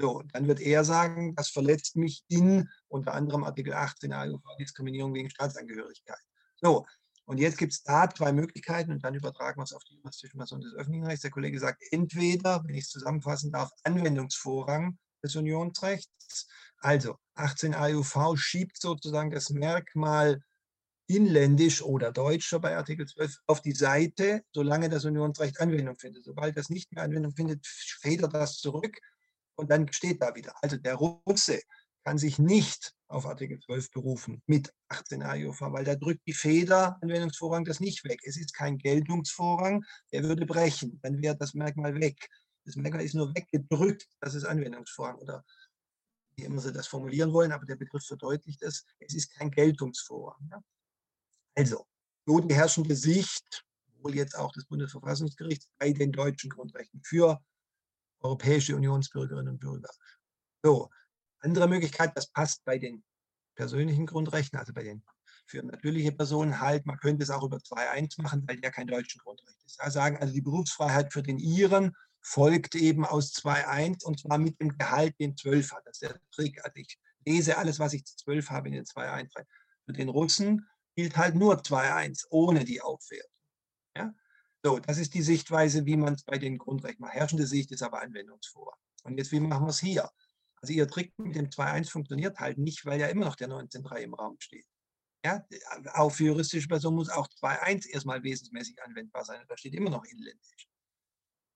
[0.00, 5.12] So, dann wird er sagen, das verletzt mich in unter anderem Artikel 18 AUV Diskriminierung
[5.14, 6.20] wegen Staatsangehörigkeit.
[6.60, 6.86] So,
[7.28, 10.34] und jetzt gibt es da zwei Möglichkeiten und dann übertragen wir es auf die juristische
[10.34, 11.20] Person des öffentlichen Rechts.
[11.20, 16.48] Der Kollege sagt, entweder, wenn ich es zusammenfassen darf, Anwendungsvorrang des Unionsrechts.
[16.78, 20.40] Also 18 AUV schiebt sozusagen das Merkmal
[21.06, 26.24] inländisch oder deutscher bei Artikel 12 auf die Seite, solange das Unionsrecht Anwendung findet.
[26.24, 28.98] Sobald das nicht mehr Anwendung findet, federt das zurück
[29.54, 30.54] und dann steht da wieder.
[30.62, 31.60] Also der Russe
[32.04, 36.98] kann sich nicht auf Artikel 12 berufen mit 18 AUV, weil da drückt die Feder,
[37.02, 38.20] Anwendungsvorrang, das nicht weg.
[38.24, 42.28] Es ist kein Geltungsvorrang, der würde brechen, dann wäre das Merkmal weg.
[42.64, 45.44] Das Merkmal ist nur weggedrückt, das ist Anwendungsvorrang oder
[46.36, 50.48] wie immer Sie das formulieren wollen, aber der Begriff verdeutlicht es, es ist kein Geltungsvorrang.
[50.50, 50.62] Ja?
[51.56, 51.86] Also,
[52.26, 53.64] so die herrschende Sicht,
[54.02, 57.40] wohl jetzt auch des Bundesverfassungsgerichts, bei den deutschen Grundrechten für
[58.20, 59.90] europäische Unionsbürgerinnen und Bürger.
[60.62, 60.90] So,
[61.40, 63.04] andere Möglichkeit, das passt bei den
[63.54, 65.02] persönlichen Grundrechten, also bei den
[65.48, 69.18] für natürliche Personen halt, man könnte es auch über 2.1 machen, weil der kein deutschen
[69.20, 69.80] Grundrecht ist.
[69.80, 74.60] Da sagen also die Berufsfreiheit für den Iren folgt eben aus 2.1 und zwar mit
[74.60, 75.86] dem Gehalt, den 12 hat.
[75.86, 76.62] Das ist der Trick.
[76.64, 79.46] Also ich lese alles, was ich zu 12 habe, in den 2.1 rein.
[79.86, 83.30] Für den Russen gilt halt nur 2.1 ohne die Aufwertung.
[83.96, 84.14] Ja?
[84.62, 87.14] So, das ist die Sichtweise, wie man es bei den Grundrechten macht.
[87.14, 88.78] Herrschende Sicht ist aber Anwendungsvorrang.
[89.04, 90.10] Und jetzt, wie machen wir es hier?
[90.60, 93.98] Also Ihr Trick mit dem 2.1 funktioniert halt nicht, weil ja immer noch der 19.3
[93.98, 94.66] im Raum steht.
[95.24, 95.44] Ja,
[95.94, 99.44] auch für juristische Personen muss auch 2.1 erstmal wesensmäßig anwendbar sein.
[99.48, 100.68] Da steht immer noch inländisch.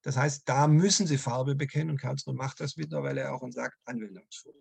[0.03, 3.49] Das heißt, da müssen Sie Farbe bekennen und Karlsruhe macht das wieder, weil er auch
[3.51, 4.59] sagt Anwendungsvorrang.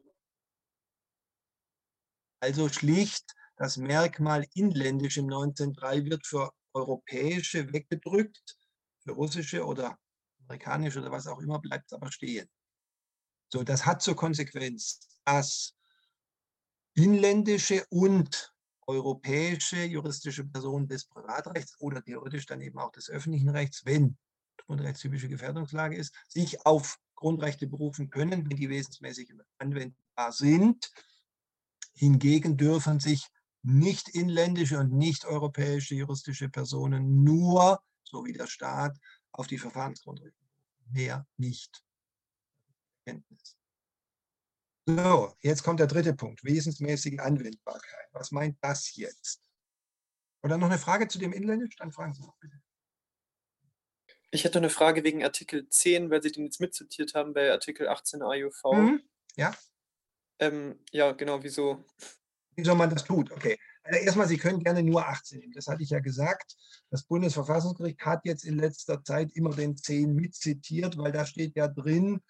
[2.40, 8.56] Also schlicht das Merkmal inländisch im 19.3 wird für europäische weggedrückt,
[9.04, 9.98] für russische oder
[10.46, 12.48] amerikanische oder was auch immer bleibt es aber stehen.
[13.52, 15.74] So, das hat zur Konsequenz, dass
[16.94, 18.54] inländische und
[18.86, 24.16] europäische juristische Personen des Privatrechts oder theoretisch dann eben auch des öffentlichen Rechts, wenn
[24.66, 30.90] grundrechtstypische Gefährdungslage ist, sich auf Grundrechte berufen können, wenn die wesensmäßig anwendbar sind.
[31.94, 33.28] Hingegen dürfen sich
[33.62, 38.96] nicht inländische und nicht europäische juristische Personen nur, so wie der Staat,
[39.30, 40.40] auf die Verfahrensgrundrechte.
[40.90, 41.84] Mehr nicht.
[43.04, 43.56] Kenntnis.
[44.86, 48.08] So, jetzt kommt der dritte Punkt, wesensmäßige Anwendbarkeit.
[48.12, 49.48] Was meint das jetzt?
[50.42, 51.76] Oder noch eine Frage zu dem Inländisch?
[51.76, 52.60] Dann fragen Sie noch bitte.
[54.32, 57.86] Ich hätte eine Frage wegen Artikel 10, weil Sie den jetzt mitzitiert haben bei Artikel
[57.86, 58.62] 18 AUV.
[58.72, 59.02] Mhm.
[59.36, 59.54] Ja.
[60.40, 61.84] Ähm, ja, genau, wieso?
[62.56, 63.58] Wieso man das tut, okay.
[63.84, 65.52] Also erstmal, Sie können gerne nur 18 nehmen.
[65.52, 66.56] Das hatte ich ja gesagt.
[66.90, 71.68] Das Bundesverfassungsgericht hat jetzt in letzter Zeit immer den 10 mitzitiert, weil da steht ja
[71.68, 72.20] drin,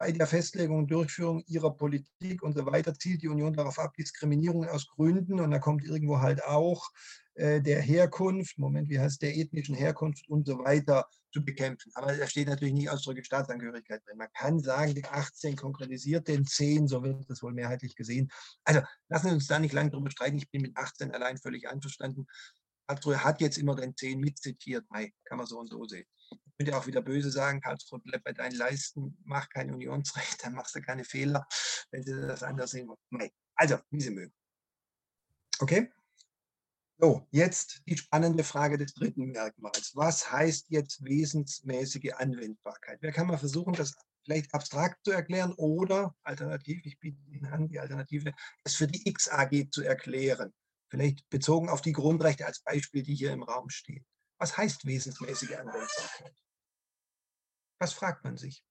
[0.00, 3.92] bei der Festlegung und Durchführung ihrer Politik und so weiter zielt die Union darauf ab,
[3.98, 6.88] Diskriminierung aus Gründen, und da kommt irgendwo halt auch
[7.34, 11.92] äh, der Herkunft, Moment, wie heißt der ethnischen Herkunft und so weiter zu bekämpfen.
[11.94, 14.16] Aber da steht natürlich nicht ausdrücklich Staatsangehörigkeit drin.
[14.16, 18.30] Man kann sagen, die 18 konkretisiert den 10, so wird das wohl mehrheitlich gesehen.
[18.64, 18.80] Also
[19.10, 20.38] lassen Sie uns da nicht lange drüber streiten.
[20.38, 22.26] Ich bin mit 18 allein völlig einverstanden.
[22.86, 24.86] Karlsruhe hat jetzt immer den 10 mitzitiert.
[24.90, 26.06] Nein, kann man so und so sehen.
[26.30, 30.54] Ich könnte auch wieder böse sagen, Karlsruhe bleibt bei deinen Leisten, mach kein Unionsrecht, dann
[30.54, 31.46] machst du keine Fehler,
[31.90, 32.98] wenn sie das anders sehen wollen.
[33.10, 33.30] Nein.
[33.54, 34.32] Also, wie sie mögen.
[35.58, 35.90] Okay?
[36.98, 39.92] So, jetzt die spannende Frage des dritten Merkmals.
[39.94, 42.98] Was heißt jetzt wesensmäßige Anwendbarkeit?
[43.00, 47.68] Wer kann mal versuchen, das vielleicht abstrakt zu erklären oder alternativ, ich biete Ihnen an,
[47.68, 48.32] die Alternative,
[48.64, 50.52] es für die XAG zu erklären.
[50.90, 54.04] Vielleicht bezogen auf die Grundrechte als Beispiel, die hier im Raum stehen.
[54.40, 56.34] Was heißt wesensmäßige Anwendbarkeit?
[57.78, 58.64] Was fragt man sich?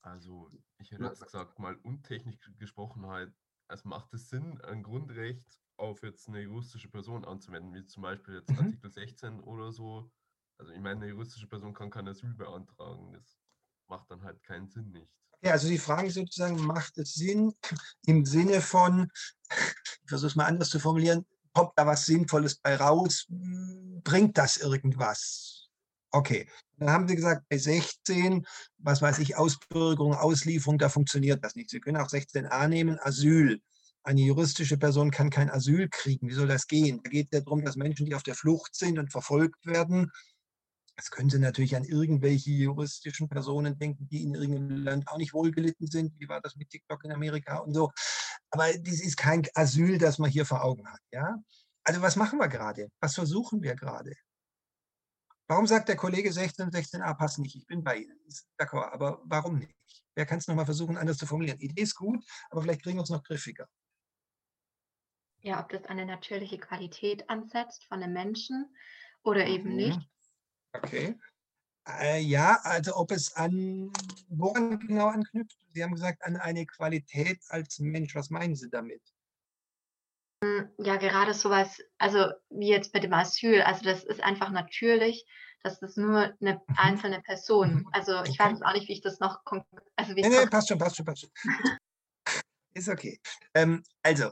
[0.00, 3.34] Also, ich hätte jetzt gesagt, mal untechnisch gesprochen halt,
[3.68, 8.36] es macht es Sinn, ein Grundrecht auf jetzt eine juristische Person anzuwenden, wie zum Beispiel
[8.36, 8.58] jetzt Mhm.
[8.58, 10.10] Artikel 16 oder so.
[10.58, 13.12] Also ich meine, eine juristische Person kann kein Asyl beantragen.
[13.12, 13.38] Das
[13.88, 15.12] macht dann halt keinen Sinn nicht.
[15.42, 17.54] Ja, also Sie fragen sozusagen, macht es Sinn
[18.06, 19.10] im Sinne von,
[19.50, 23.26] ich versuche es mal anders zu formulieren, kommt da was Sinnvolles bei raus?
[23.28, 25.70] Hm, Bringt das irgendwas?
[26.10, 26.46] Okay,
[26.76, 28.44] dann haben Sie gesagt, bei 16,
[28.78, 31.70] was weiß ich, Ausbürgerung, Auslieferung, da funktioniert das nicht.
[31.70, 33.60] Sie können auch 16a nehmen, Asyl.
[34.02, 36.28] Eine juristische Person kann kein Asyl kriegen.
[36.28, 37.00] Wie soll das gehen?
[37.02, 40.10] Da geht es ja darum, dass Menschen, die auf der Flucht sind und verfolgt werden,
[40.96, 45.32] das können Sie natürlich an irgendwelche juristischen Personen denken, die in irgendeinem Land auch nicht
[45.32, 46.12] wohlgelitten sind.
[46.18, 47.90] Wie war das mit TikTok in Amerika und so?
[48.52, 51.00] Aber das ist kein Asyl, das man hier vor Augen hat.
[51.10, 51.42] Ja?
[51.84, 52.90] Also was machen wir gerade?
[53.00, 54.14] Was versuchen wir gerade?
[55.48, 57.56] Warum sagt der Kollege 16, 16a passt nicht?
[57.56, 58.16] Ich bin bei Ihnen.
[58.58, 59.74] D'accord, aber warum nicht?
[60.14, 61.58] Wer kann es nochmal versuchen, anders zu formulieren?
[61.58, 63.66] Idee ist gut, aber vielleicht kriegen wir uns noch griffiger.
[65.40, 68.76] Ja, ob das eine natürliche Qualität ansetzt von einem Menschen
[69.24, 69.76] oder eben Mhm.
[69.76, 70.00] nicht.
[70.74, 71.18] Okay.
[71.88, 73.92] Äh, ja, also ob es an,
[74.28, 75.58] woran genau anknüpft?
[75.72, 78.14] Sie haben gesagt, an eine Qualität als Mensch.
[78.14, 79.02] Was meinen Sie damit?
[80.44, 85.24] Hm, Ja, gerade sowas, also wie jetzt mit dem Asyl, also das ist einfach natürlich,
[85.62, 89.40] dass das nur eine einzelne Person, also ich weiß auch nicht, wie ich das noch,
[89.96, 91.30] also wie Nee, nee, passt schon, passt schon, passt schon.
[92.74, 93.20] Ist okay.
[93.54, 94.30] Ähm, also,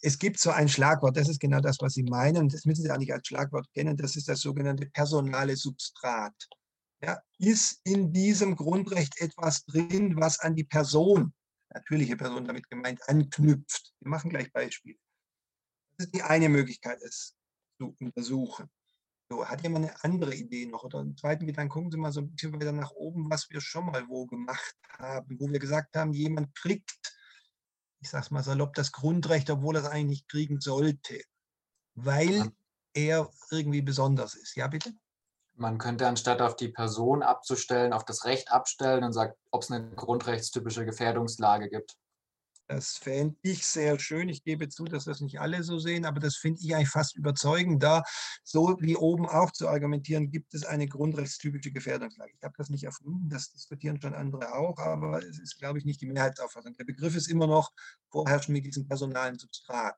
[0.00, 2.48] es gibt so ein Schlagwort, das ist genau das, was Sie meinen.
[2.48, 3.98] Das müssen Sie auch nicht als Schlagwort kennen.
[3.98, 6.32] Das ist das sogenannte personale Substrat.
[7.04, 11.34] Ja, ist in diesem Grundrecht etwas drin, was an die Person,
[11.70, 13.92] natürliche Person damit gemeint, anknüpft?
[14.00, 14.98] Wir machen gleich Beispiele.
[15.96, 17.36] Das ist die eine Möglichkeit, es
[17.78, 18.70] zu untersuchen.
[19.28, 21.70] So, hat jemand eine andere Idee noch oder einen zweiten Gedanken?
[21.70, 24.76] Gucken Sie mal so ein bisschen weiter nach oben, was wir schon mal wo gemacht
[24.98, 27.16] haben, wo wir gesagt haben, jemand kriegt,
[28.00, 31.22] ich sage es mal salopp, das Grundrecht, obwohl er es eigentlich nicht kriegen sollte,
[31.94, 32.52] weil
[32.94, 34.54] er irgendwie besonders ist.
[34.54, 34.94] Ja, bitte?
[35.54, 39.70] Man könnte anstatt auf die Person abzustellen, auf das Recht abstellen und sagt, ob es
[39.70, 41.96] eine grundrechtstypische Gefährdungslage gibt.
[42.68, 44.30] Das fände ich sehr schön.
[44.30, 47.14] Ich gebe zu, dass das nicht alle so sehen, aber das finde ich eigentlich fast
[47.16, 48.02] überzeugend, da
[48.44, 52.32] so wie oben auch zu argumentieren, gibt es eine grundrechtstypische Gefährdungslage.
[52.34, 55.84] Ich habe das nicht erfunden, das diskutieren schon andere auch, aber es ist, glaube ich,
[55.84, 56.72] nicht die Mehrheitsauffassung.
[56.74, 57.72] Der Begriff ist immer noch
[58.08, 59.96] vorherrschend mit diesem personalen Substrat.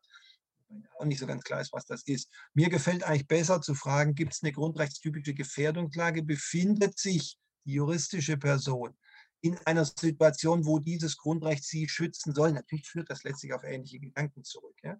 [0.98, 2.30] Auch nicht so ganz klar ist, was das ist.
[2.54, 6.22] Mir gefällt eigentlich besser zu fragen, gibt es eine grundrechtstypische Gefährdungslage?
[6.22, 8.96] Befindet sich die juristische Person
[9.40, 12.52] in einer Situation, wo dieses Grundrecht sie schützen soll.
[12.52, 14.76] Natürlich führt das letztlich auf ähnliche Gedanken zurück.
[14.82, 14.98] Ja?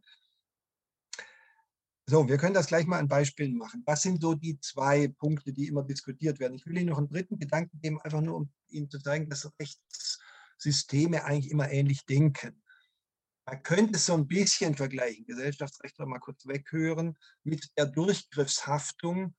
[2.06, 3.82] So, wir können das gleich mal an Beispielen machen.
[3.86, 6.54] Was sind so die zwei Punkte, die immer diskutiert werden?
[6.54, 9.50] Ich will Ihnen noch einen dritten Gedanken geben, einfach nur um Ihnen zu zeigen, dass
[9.58, 12.62] Rechtssysteme eigentlich immer ähnlich denken.
[13.46, 19.34] Man könnte es so ein bisschen vergleichen, Gesellschaftsrechtler mal kurz weghören, mit der Durchgriffshaftung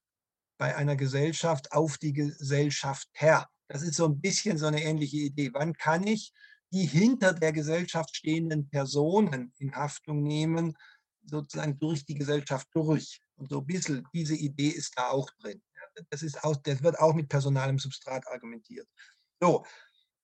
[0.58, 3.50] bei einer Gesellschaft auf die Gesellschaft her.
[3.68, 5.50] Das ist so ein bisschen so eine ähnliche Idee.
[5.54, 6.32] Wann kann ich
[6.72, 10.78] die hinter der Gesellschaft stehenden Personen in Haftung nehmen,
[11.26, 13.22] sozusagen durch die Gesellschaft durch?
[13.38, 15.62] Und so ein bisschen diese Idee ist da auch drin.
[16.10, 18.88] Das, ist auch, das wird auch mit personalem Substrat argumentiert.
[19.42, 19.66] So,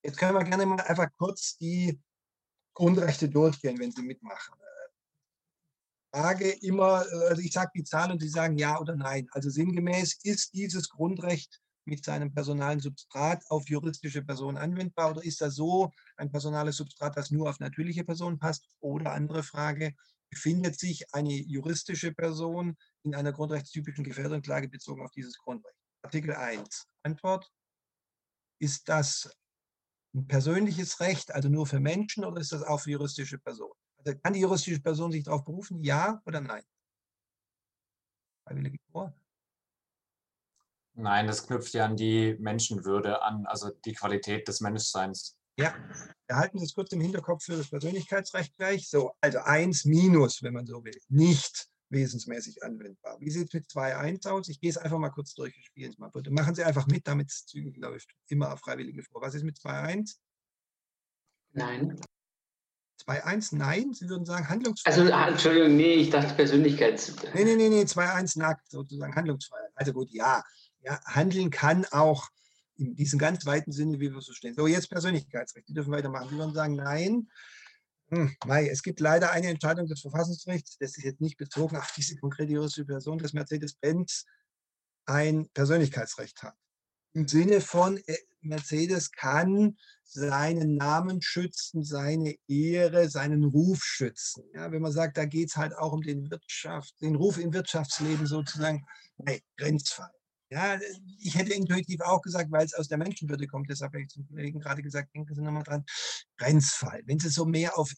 [0.04, 2.00] jetzt können wir gerne mal einfach kurz die
[2.82, 4.56] Grundrechte durchgehen, wenn Sie mitmachen.
[6.12, 9.28] Frage immer, also ich sage die Zahl und Sie sagen ja oder nein.
[9.34, 15.42] Also sinngemäß, ist dieses Grundrecht mit seinem personalen Substrat auf juristische Personen anwendbar oder ist
[15.42, 18.66] das so ein personales Substrat, das nur auf natürliche Personen passt?
[18.80, 19.94] Oder andere Frage,
[20.32, 25.78] befindet sich eine juristische Person in einer grundrechtstypischen Gefährdungslage bezogen auf dieses Grundrecht?
[26.02, 26.88] Artikel 1.
[27.04, 27.48] Antwort,
[28.60, 29.30] ist das
[30.14, 33.74] ein persönliches Recht, also nur für Menschen, oder ist das auch für juristische Personen?
[33.98, 36.64] Also kann die juristische Person sich darauf berufen, ja oder nein?
[38.46, 39.14] Freiwillige vor.
[40.94, 45.38] Nein, das knüpft ja an die Menschenwürde an, also die Qualität des Menschseins.
[45.58, 45.74] Ja,
[46.28, 48.90] wir halten das kurz im Hinterkopf für das Persönlichkeitsrecht gleich.
[48.90, 53.20] So, also 1 minus, wenn man so will, nicht wesensmäßig anwendbar.
[53.20, 54.50] Wie sieht es mit 2.1 aus?
[54.50, 56.32] Ich gehe es einfach mal kurz durch, wir spielen es mal bitte.
[56.32, 58.10] Machen Sie einfach mit, damit es zügig läuft.
[58.28, 59.22] Immer auf Freiwillige vor.
[59.22, 60.16] Was ist mit 2.1?
[61.54, 62.00] Nein.
[63.06, 63.94] 2.1, nein.
[63.94, 65.00] Sie würden sagen Handlungsfreiheit.
[65.00, 67.16] Also, ah, Entschuldigung, nee, ich dachte Persönlichkeits.
[67.34, 69.72] Nee, nee, nee, nee, 2.1 nackt, sozusagen Handlungsfreiheit.
[69.76, 70.44] Also gut, ja.
[70.84, 72.30] Ja, handeln kann auch
[72.78, 74.56] in diesem ganz weiten Sinne, wie wir es so stehen.
[74.56, 75.68] So, jetzt Persönlichkeitsrecht.
[75.68, 76.30] Die dürfen weitermachen.
[76.32, 77.28] Die würden sagen, nein,
[78.12, 81.92] hm, Mai, es gibt leider eine Entscheidung des Verfassungsgerichts, das ist jetzt nicht bezogen auf
[81.96, 84.26] diese konkrete juristische Person, dass Mercedes-Benz
[85.06, 86.56] ein Persönlichkeitsrecht hat.
[87.14, 94.44] Im Sinne von, äh, Mercedes kann seinen Namen schützen, seine Ehre, seinen Ruf schützen.
[94.54, 97.54] Ja, wenn man sagt, da geht es halt auch um den Wirtschaft, den Ruf im
[97.54, 98.86] Wirtschaftsleben sozusagen,
[99.18, 100.12] nee, Grenzfall.
[100.50, 100.78] Ja,
[101.18, 104.28] ich hätte intuitiv auch gesagt, weil es aus der Menschenwürde kommt, deshalb habe ich zum
[104.28, 105.86] Kollegen gerade gesagt, denken Sie nochmal dran,
[106.38, 107.02] Grenzfall.
[107.06, 107.90] Wenn Sie so mehr auf